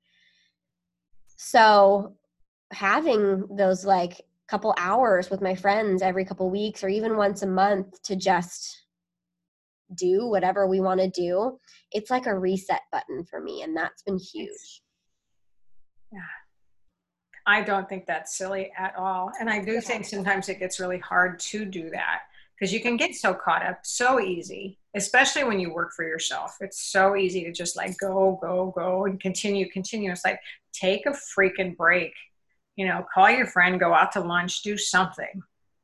So 1.37 2.17
having 2.73 3.47
those 3.57 3.85
like 3.85 4.21
couple 4.49 4.75
hours 4.79 5.29
with 5.31 5.43
my 5.43 5.55
friends 5.55 6.01
every 6.01 6.25
couple 6.25 6.49
weeks 6.51 6.83
or 6.83 6.89
even 6.89 7.17
once 7.17 7.43
a 7.43 7.47
month 7.47 8.03
to 8.03 8.17
just 8.17 8.85
do 9.95 10.27
whatever 10.27 10.67
we 10.67 10.81
want 10.81 11.01
to 11.01 11.09
do 11.09 11.59
it's 11.93 12.11
like 12.11 12.27
a 12.27 12.39
reset 12.39 12.81
button 12.91 13.25
for 13.25 13.41
me 13.41 13.63
and 13.63 13.77
that's 13.77 14.03
been 14.03 14.19
huge. 14.19 14.83
Yeah. 16.13 16.21
I 17.47 17.63
don't 17.63 17.89
think 17.89 18.07
that's 18.07 18.37
silly 18.37 18.73
at 18.77 18.95
all 18.97 19.31
and 19.41 19.49
i 19.49 19.63
do 19.63 19.81
think 19.81 20.05
sometimes 20.05 20.49
it 20.49 20.59
gets 20.59 20.81
really 20.81 20.99
hard 20.99 21.39
to 21.41 21.65
do 21.65 21.89
that 21.91 22.21
because 22.59 22.73
you 22.73 22.81
can 22.81 22.97
get 22.97 23.15
so 23.15 23.33
caught 23.33 23.65
up 23.65 23.79
so 23.85 24.21
easy 24.21 24.79
especially 24.95 25.45
when 25.45 25.59
you 25.59 25.73
work 25.73 25.93
for 25.95 26.05
yourself 26.05 26.57
it's 26.61 26.91
so 26.91 27.17
easy 27.17 27.45
to 27.45 27.53
just 27.53 27.75
like 27.77 27.97
go 27.99 28.39
go 28.43 28.73
go 28.77 29.07
and 29.07 29.19
continue 29.21 29.69
continue 29.71 30.11
it's 30.11 30.27
like 30.27 30.41
take 30.75 31.07
a 31.07 31.11
freaking 31.11 31.75
break 31.75 32.13
you 32.79 32.87
know, 32.87 33.05
call 33.13 33.29
your 33.29 33.47
friend, 33.47 33.81
go 33.81 33.93
out 33.93 34.13
to 34.13 34.21
lunch, 34.21 34.63
do 34.63 34.79
something. 34.79 35.43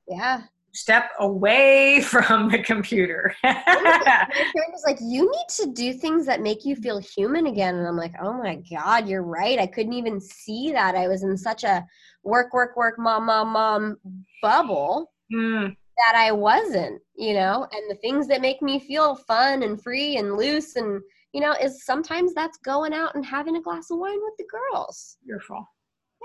Yeah. 0.08 0.42
Step 0.72 1.10
away 1.18 2.00
from 2.06 2.48
the 2.48 2.62
computer. 2.62 3.34
my 3.42 3.52
friend 3.52 4.72
was 4.72 4.84
like, 4.86 4.98
You 5.00 5.28
need 5.30 5.48
to 5.56 5.72
do 5.72 5.92
things 5.92 6.24
that 6.26 6.40
make 6.40 6.64
you 6.64 6.76
feel 6.76 6.98
human 6.98 7.46
again. 7.46 7.74
And 7.74 7.86
I'm 7.86 7.96
like, 7.96 8.14
Oh 8.22 8.32
my 8.32 8.62
God, 8.70 9.08
you're 9.08 9.24
right. 9.24 9.58
I 9.58 9.66
couldn't 9.66 9.92
even 9.92 10.20
see 10.20 10.70
that. 10.70 10.94
I 10.94 11.08
was 11.08 11.24
in 11.24 11.36
such 11.36 11.64
a 11.64 11.84
work, 12.22 12.54
work, 12.54 12.76
work, 12.76 12.96
mom, 12.96 13.26
mom, 13.26 13.48
mom 13.48 13.96
bubble. 14.40 15.10
Mm. 15.32 15.74
that 15.96 16.14
I 16.16 16.32
wasn't, 16.32 17.00
you 17.16 17.32
know, 17.32 17.66
and 17.72 17.90
the 17.90 17.98
things 18.02 18.28
that 18.28 18.42
make 18.42 18.60
me 18.60 18.78
feel 18.78 19.16
fun 19.16 19.62
and 19.62 19.82
free 19.82 20.18
and 20.18 20.36
loose 20.36 20.76
and 20.76 21.00
you 21.32 21.40
know, 21.40 21.54
is 21.60 21.84
sometimes 21.84 22.34
that's 22.34 22.58
going 22.58 22.92
out 22.92 23.16
and 23.16 23.26
having 23.26 23.56
a 23.56 23.60
glass 23.60 23.90
of 23.90 23.98
wine 23.98 24.20
with 24.22 24.34
the 24.38 24.44
girls. 24.44 25.16
Beautiful. 25.24 25.66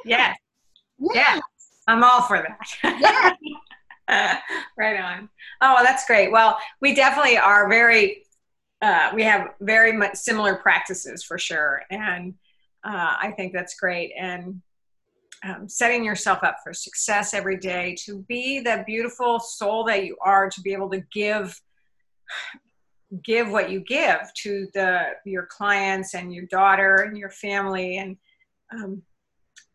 Yeah. 0.06 0.36
Yeah. 1.00 1.36
yeah. 1.36 1.40
I'm 1.88 2.04
all 2.04 2.22
for 2.22 2.38
that. 2.38 3.36
Yeah. 4.08 4.40
right 4.78 5.00
on. 5.00 5.30
Oh, 5.62 5.78
that's 5.84 6.06
great. 6.06 6.32
Well, 6.32 6.58
we 6.82 6.94
definitely 6.94 7.38
are 7.38 7.70
very, 7.70 8.24
uh, 8.82 9.12
we 9.14 9.24
have 9.24 9.50
very 9.62 9.92
much 9.92 10.16
similar 10.16 10.56
practices 10.56 11.24
for 11.24 11.38
sure. 11.38 11.82
And 11.90 12.34
uh, 12.84 13.16
I 13.22 13.34
think 13.36 13.54
that's 13.54 13.76
great. 13.76 14.12
And 14.18 14.62
um, 15.44 15.70
setting 15.70 16.04
yourself 16.04 16.40
up 16.44 16.58
for 16.64 16.74
success 16.74 17.34
every 17.34 17.58
day, 17.58 17.96
to 18.06 18.26
be 18.28 18.60
the 18.60 18.84
beautiful 18.86 19.40
soul 19.40 19.86
that 19.86 20.06
you 20.06 20.18
are, 20.22 20.50
to 20.50 20.62
be 20.62 20.74
able 20.74 20.90
to 20.90 21.02
give 21.12 21.60
give 23.24 23.50
what 23.50 23.72
you 23.72 23.80
give 23.80 24.20
to 24.36 24.68
the 24.76 25.02
your 25.26 25.48
clients 25.48 26.14
and 26.14 26.32
your 26.32 26.46
daughter 26.46 26.98
and 26.98 27.18
your 27.18 27.32
family 27.32 27.98
and 27.98 28.18
um, 28.72 29.02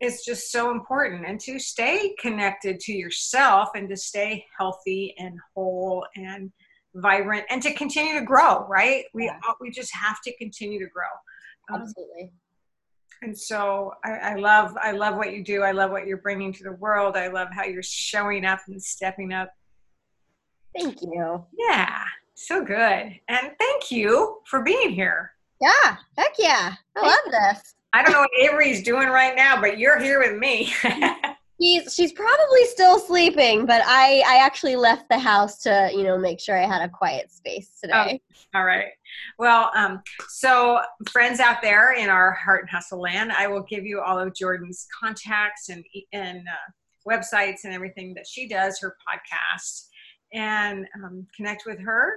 it's 0.00 0.24
just 0.24 0.50
so 0.50 0.70
important 0.70 1.26
and 1.26 1.40
to 1.40 1.58
stay 1.58 2.14
connected 2.18 2.80
to 2.80 2.92
yourself 2.92 3.70
and 3.74 3.88
to 3.88 3.96
stay 3.96 4.44
healthy 4.58 5.14
and 5.18 5.38
whole 5.54 6.04
and 6.16 6.52
vibrant 6.96 7.44
and 7.50 7.62
to 7.62 7.72
continue 7.74 8.18
to 8.18 8.24
grow 8.24 8.66
right 8.68 9.04
we 9.14 9.24
yeah. 9.24 9.38
we 9.60 9.70
just 9.70 9.92
have 9.94 10.20
to 10.22 10.34
continue 10.36 10.78
to 10.78 10.88
grow 10.90 11.04
um, 11.72 11.82
absolutely 11.82 12.32
and 13.22 13.36
so 13.36 13.92
I, 14.04 14.10
I, 14.12 14.34
love 14.34 14.76
i 14.80 14.92
love 14.92 15.16
what 15.16 15.32
you 15.32 15.42
do 15.42 15.62
i 15.62 15.72
love 15.72 15.90
what 15.90 16.06
you're 16.06 16.18
bringing 16.18 16.52
to 16.52 16.64
the 16.64 16.72
world 16.72 17.16
i 17.16 17.28
love 17.28 17.48
how 17.52 17.64
you're 17.64 17.82
showing 17.82 18.44
up 18.44 18.60
and 18.68 18.80
stepping 18.80 19.32
up 19.32 19.50
thank 20.76 21.02
you 21.02 21.44
yeah 21.58 22.04
so 22.34 22.64
good. 22.64 23.12
And 23.28 23.52
thank 23.58 23.90
you 23.90 24.40
for 24.46 24.62
being 24.62 24.90
here. 24.90 25.32
Yeah, 25.60 25.96
heck 26.18 26.32
yeah. 26.38 26.74
I 26.96 27.00
love 27.00 27.32
this. 27.32 27.74
I 27.94 28.02
don't 28.02 28.10
know 28.10 28.20
what 28.20 28.30
Avery's 28.40 28.82
doing 28.82 29.08
right 29.08 29.36
now, 29.36 29.60
but 29.60 29.78
you're 29.78 30.00
here 30.00 30.18
with 30.18 30.36
me. 30.36 30.74
she's 31.60 31.94
she's 31.94 32.12
probably 32.12 32.64
still 32.64 32.98
sleeping, 32.98 33.66
but 33.66 33.82
I 33.86 34.20
I 34.26 34.44
actually 34.44 34.74
left 34.74 35.08
the 35.08 35.18
house 35.18 35.58
to, 35.58 35.90
you 35.92 36.02
know, 36.02 36.18
make 36.18 36.40
sure 36.40 36.60
I 36.60 36.66
had 36.66 36.82
a 36.82 36.88
quiet 36.88 37.30
space 37.30 37.78
today. 37.80 38.20
Oh, 38.52 38.58
all 38.58 38.64
right. 38.64 38.88
Well, 39.38 39.70
um, 39.76 40.02
so 40.28 40.80
friends 41.08 41.38
out 41.38 41.62
there 41.62 41.92
in 41.92 42.10
our 42.10 42.32
Heart 42.32 42.62
and 42.62 42.70
Hustle 42.70 43.00
land, 43.00 43.30
I 43.30 43.46
will 43.46 43.62
give 43.62 43.84
you 43.84 44.00
all 44.00 44.18
of 44.18 44.34
Jordan's 44.34 44.88
contacts 45.00 45.68
and 45.68 45.84
and 46.12 46.40
uh, 46.48 47.08
websites 47.08 47.62
and 47.62 47.72
everything 47.72 48.12
that 48.14 48.26
she 48.26 48.48
does, 48.48 48.80
her 48.80 48.96
podcast 49.08 49.86
and 50.32 50.84
um, 50.96 51.28
connect 51.36 51.62
with 51.64 51.78
her 51.78 52.14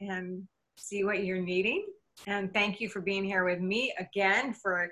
and 0.00 0.48
see 0.78 1.04
what 1.04 1.24
you're 1.24 1.42
needing. 1.42 1.84
And 2.26 2.52
thank 2.52 2.80
you 2.80 2.88
for 2.88 3.00
being 3.00 3.24
here 3.24 3.44
with 3.44 3.60
me 3.60 3.92
again 3.98 4.52
for 4.52 4.90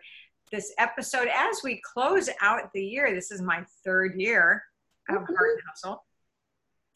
this 0.51 0.73
episode 0.79 1.29
as 1.35 1.61
we 1.63 1.81
close 1.85 2.29
out 2.41 2.73
the 2.73 2.83
year. 2.85 3.15
This 3.15 3.31
is 3.31 3.43
my 3.43 3.65
third 3.85 4.19
year 4.19 4.63
of 5.09 5.17
mm-hmm. 5.17 5.35
Heart 5.35 5.51
and 5.53 5.63
Hustle. 5.69 6.05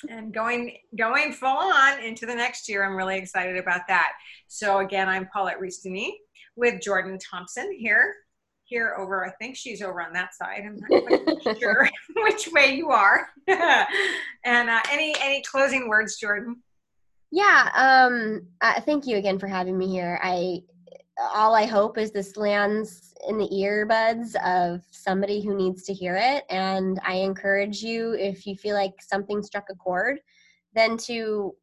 And 0.08 0.34
going 0.34 0.76
going 0.98 1.32
full 1.32 1.48
on 1.48 2.02
into 2.02 2.26
the 2.26 2.34
next 2.34 2.68
year, 2.68 2.84
I'm 2.84 2.96
really 2.96 3.18
excited 3.18 3.56
about 3.56 3.82
that. 3.88 4.14
So 4.48 4.78
again, 4.78 5.08
I'm 5.08 5.28
Paulette 5.32 5.60
Reese 5.60 5.86
with 6.56 6.82
Jordan 6.82 7.18
Thompson 7.18 7.72
here 7.72 8.14
here 8.72 8.96
over, 8.98 9.26
I 9.26 9.30
think 9.32 9.54
she's 9.54 9.82
over 9.82 10.00
on 10.00 10.14
that 10.14 10.34
side. 10.34 10.62
I'm 10.64 10.80
not 10.80 11.44
quite 11.44 11.58
sure 11.60 11.88
which 12.16 12.48
way 12.52 12.74
you 12.74 12.90
are. 12.90 13.28
and 13.46 14.70
uh, 14.70 14.80
any 14.90 15.14
any 15.20 15.42
closing 15.42 15.88
words, 15.88 16.16
Jordan? 16.16 16.62
Yeah, 17.32 17.70
um, 17.74 18.46
uh, 18.60 18.78
thank 18.82 19.06
you 19.06 19.16
again 19.16 19.38
for 19.38 19.46
having 19.46 19.78
me 19.78 19.88
here. 19.88 20.20
I 20.22 20.60
all 21.34 21.54
I 21.54 21.64
hope 21.64 21.96
is 21.96 22.10
this 22.10 22.36
lands 22.36 23.14
in 23.26 23.38
the 23.38 23.48
earbuds 23.48 24.34
of 24.44 24.82
somebody 24.90 25.42
who 25.42 25.56
needs 25.56 25.84
to 25.84 25.94
hear 25.94 26.16
it, 26.16 26.44
and 26.50 27.00
I 27.02 27.14
encourage 27.14 27.82
you 27.82 28.12
if 28.12 28.46
you 28.46 28.54
feel 28.54 28.74
like 28.74 28.92
something 29.00 29.42
struck 29.42 29.64
a 29.70 29.74
chord, 29.74 30.20
then 30.74 30.98
to 30.98 31.54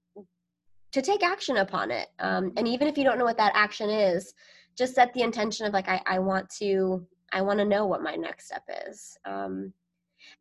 to 0.91 1.01
take 1.03 1.23
action 1.23 1.57
upon 1.57 1.91
it. 1.91 2.07
Um, 2.17 2.51
and 2.57 2.67
even 2.67 2.87
if 2.87 2.97
you 2.97 3.03
don't 3.03 3.19
know 3.19 3.25
what 3.25 3.37
that 3.37 3.51
action 3.53 3.91
is, 3.91 4.33
just 4.75 4.95
set 4.95 5.13
the 5.13 5.21
intention 5.21 5.67
of 5.67 5.73
like 5.73 5.87
I, 5.87 6.01
I 6.07 6.17
want 6.17 6.49
to 6.57 7.05
I 7.31 7.43
want 7.43 7.59
to 7.59 7.65
know 7.65 7.85
what 7.85 8.01
my 8.01 8.15
next 8.15 8.47
step 8.47 8.63
is. 8.87 9.15
Um, 9.23 9.71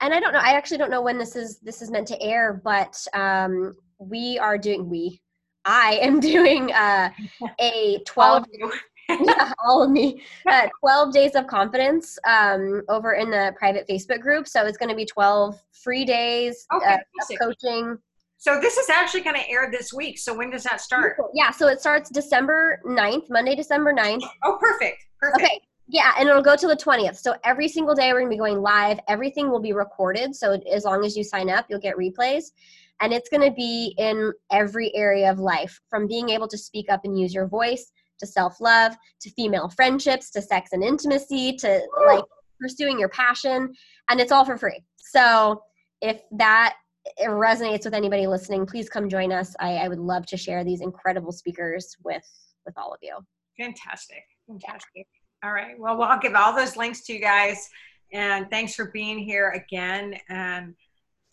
and 0.00 0.12
I 0.12 0.20
don't 0.20 0.32
know. 0.32 0.40
I 0.40 0.52
actually 0.52 0.78
don't 0.78 0.90
know 0.90 1.02
when 1.02 1.18
this 1.18 1.36
is 1.36 1.58
this 1.60 1.82
is 1.82 1.90
meant 1.90 2.08
to 2.08 2.22
air, 2.22 2.60
but 2.64 2.96
um, 3.14 3.74
we 3.98 4.38
are 4.38 4.58
doing 4.58 4.88
we. 4.88 5.20
I 5.64 5.98
am 6.02 6.20
doing 6.34 6.72
uh, 6.72 7.10
a 7.60 8.02
twelve. 8.06 8.44
yeah, 9.08 9.52
all 9.64 9.82
of 9.82 9.90
me. 9.90 10.22
Uh, 10.46 10.68
12 10.80 11.14
days 11.14 11.34
of 11.34 11.46
confidence 11.46 12.18
um, 12.26 12.82
over 12.90 13.14
in 13.14 13.30
the 13.30 13.54
private 13.58 13.88
Facebook 13.88 14.20
group. 14.20 14.46
So 14.46 14.66
it's 14.66 14.76
going 14.76 14.90
to 14.90 14.94
be 14.94 15.06
12 15.06 15.58
free 15.82 16.04
days 16.04 16.66
okay, 16.74 16.92
uh, 16.92 16.98
of 16.98 17.38
coaching 17.40 17.96
so 18.40 18.60
this 18.60 18.76
is 18.76 18.88
actually 18.88 19.22
going 19.22 19.34
to 19.34 19.50
air 19.50 19.68
this 19.70 19.92
week. 19.92 20.16
So 20.16 20.32
when 20.32 20.50
does 20.50 20.62
that 20.62 20.80
start? 20.80 21.16
Yeah, 21.34 21.50
so 21.50 21.66
it 21.66 21.80
starts 21.80 22.08
December 22.08 22.80
9th, 22.86 23.28
Monday, 23.28 23.56
December 23.56 23.92
9th. 23.92 24.22
Oh, 24.44 24.56
perfect. 24.60 25.04
Perfect. 25.20 25.42
Okay. 25.42 25.60
Yeah, 25.90 26.12
and 26.18 26.28
it'll 26.28 26.42
go 26.42 26.54
to 26.54 26.66
the 26.66 26.76
20th. 26.76 27.16
So 27.16 27.34
every 27.44 27.66
single 27.66 27.94
day 27.94 28.12
we're 28.12 28.20
going 28.20 28.30
to 28.30 28.34
be 28.34 28.38
going 28.38 28.60
live. 28.60 29.00
Everything 29.08 29.50
will 29.50 29.60
be 29.60 29.72
recorded. 29.72 30.36
So 30.36 30.60
as 30.70 30.84
long 30.84 31.04
as 31.04 31.16
you 31.16 31.24
sign 31.24 31.48
up, 31.48 31.64
you'll 31.68 31.80
get 31.80 31.96
replays. 31.96 32.52
And 33.00 33.12
it's 33.12 33.30
going 33.30 33.48
to 33.48 33.54
be 33.54 33.94
in 33.96 34.32
every 34.52 34.94
area 34.94 35.30
of 35.30 35.38
life 35.38 35.80
from 35.88 36.06
being 36.06 36.28
able 36.28 36.48
to 36.48 36.58
speak 36.58 36.90
up 36.90 37.04
and 37.04 37.18
use 37.18 37.32
your 37.32 37.46
voice 37.46 37.90
to 38.18 38.26
self 38.26 38.60
love 38.60 38.96
to 39.20 39.30
female 39.30 39.68
friendships 39.68 40.30
to 40.32 40.42
sex 40.42 40.70
and 40.72 40.82
intimacy 40.82 41.56
to 41.56 41.80
like 42.06 42.24
pursuing 42.60 42.98
your 42.98 43.08
passion. 43.08 43.72
And 44.10 44.20
it's 44.20 44.32
all 44.32 44.44
for 44.44 44.58
free. 44.58 44.82
So 44.96 45.62
if 46.02 46.20
that 46.32 46.74
resonates 47.22 47.84
with 47.84 47.94
anybody 47.94 48.26
listening, 48.26 48.66
please 48.66 48.88
come 48.88 49.08
join 49.08 49.32
us. 49.32 49.54
I, 49.60 49.76
I 49.76 49.88
would 49.88 50.00
love 50.00 50.26
to 50.26 50.36
share 50.36 50.64
these 50.64 50.80
incredible 50.80 51.32
speakers 51.32 51.96
with 52.04 52.24
with 52.66 52.76
all 52.76 52.92
of 52.92 52.98
you. 53.00 53.16
Fantastic, 53.58 54.22
fantastic. 54.46 55.06
All 55.44 55.52
right. 55.52 55.78
Well, 55.78 55.96
well, 55.96 56.08
I'll 56.08 56.18
give 56.18 56.34
all 56.34 56.54
those 56.54 56.76
links 56.76 57.02
to 57.06 57.12
you 57.12 57.20
guys, 57.20 57.68
and 58.12 58.50
thanks 58.50 58.74
for 58.74 58.86
being 58.86 59.18
here 59.18 59.50
again. 59.50 60.18
And 60.28 60.74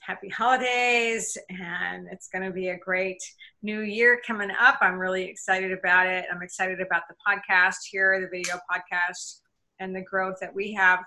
happy 0.02 0.30
holidays 0.30 1.36
and 1.50 2.08
it's 2.12 2.28
going 2.28 2.44
to 2.44 2.52
be 2.52 2.68
a 2.68 2.78
great 2.78 3.18
new 3.64 3.80
year 3.80 4.22
coming 4.28 4.52
up 4.52 4.78
i'm 4.80 5.00
really 5.00 5.24
excited 5.24 5.72
about 5.72 6.06
it 6.06 6.26
i'm 6.32 6.44
excited 6.44 6.80
about 6.80 7.02
the 7.10 7.16
podcast 7.28 7.78
here 7.90 8.22
the 8.22 8.28
video 8.28 8.54
podcast 8.72 9.40
and 9.80 9.96
the 9.96 10.02
growth 10.04 10.36
that 10.40 10.54
we 10.54 10.72
have 10.72 11.00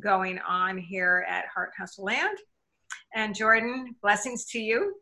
going 0.00 0.38
on 0.48 0.78
here 0.78 1.26
at 1.28 1.44
heart 1.54 1.70
hustle 1.78 2.04
land 2.04 2.38
and 3.14 3.34
Jordan, 3.34 3.94
blessings 4.02 4.44
to 4.46 4.58
you. 4.58 4.94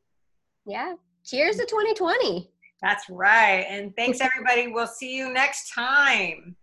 Yeah. 0.66 0.94
Cheers 1.24 1.56
to 1.56 1.66
2020. 1.66 2.50
That's 2.82 3.08
right. 3.08 3.66
And 3.68 3.94
thanks, 3.96 4.20
everybody. 4.20 4.68
We'll 4.68 4.86
see 4.86 5.16
you 5.16 5.32
next 5.32 5.72
time. 5.72 6.54